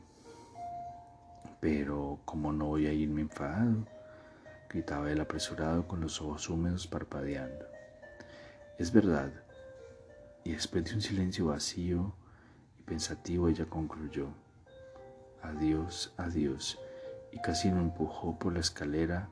Pero, 1.59 2.19
¿cómo 2.25 2.53
no 2.53 2.65
voy 2.65 2.85
a 2.85 2.93
irme 2.93 3.21
enfadado? 3.21 3.87
gritaba 4.69 5.11
él 5.11 5.19
apresurado 5.19 5.87
con 5.87 5.99
los 5.99 6.21
ojos 6.21 6.47
húmedos 6.47 6.85
parpadeando. 6.85 7.65
Es 8.77 8.93
verdad. 8.93 9.33
Y 10.43 10.51
después 10.51 10.85
de 10.85 10.93
un 10.93 11.01
silencio 11.01 11.47
vacío 11.47 12.13
y 12.77 12.83
pensativo 12.83 13.49
ella 13.49 13.65
concluyó. 13.65 14.27
Adiós, 15.41 16.13
adiós. 16.17 16.77
Y 17.31 17.41
casi 17.41 17.71
lo 17.71 17.77
empujó 17.77 18.37
por 18.37 18.53
la 18.53 18.59
escalera 18.59 19.31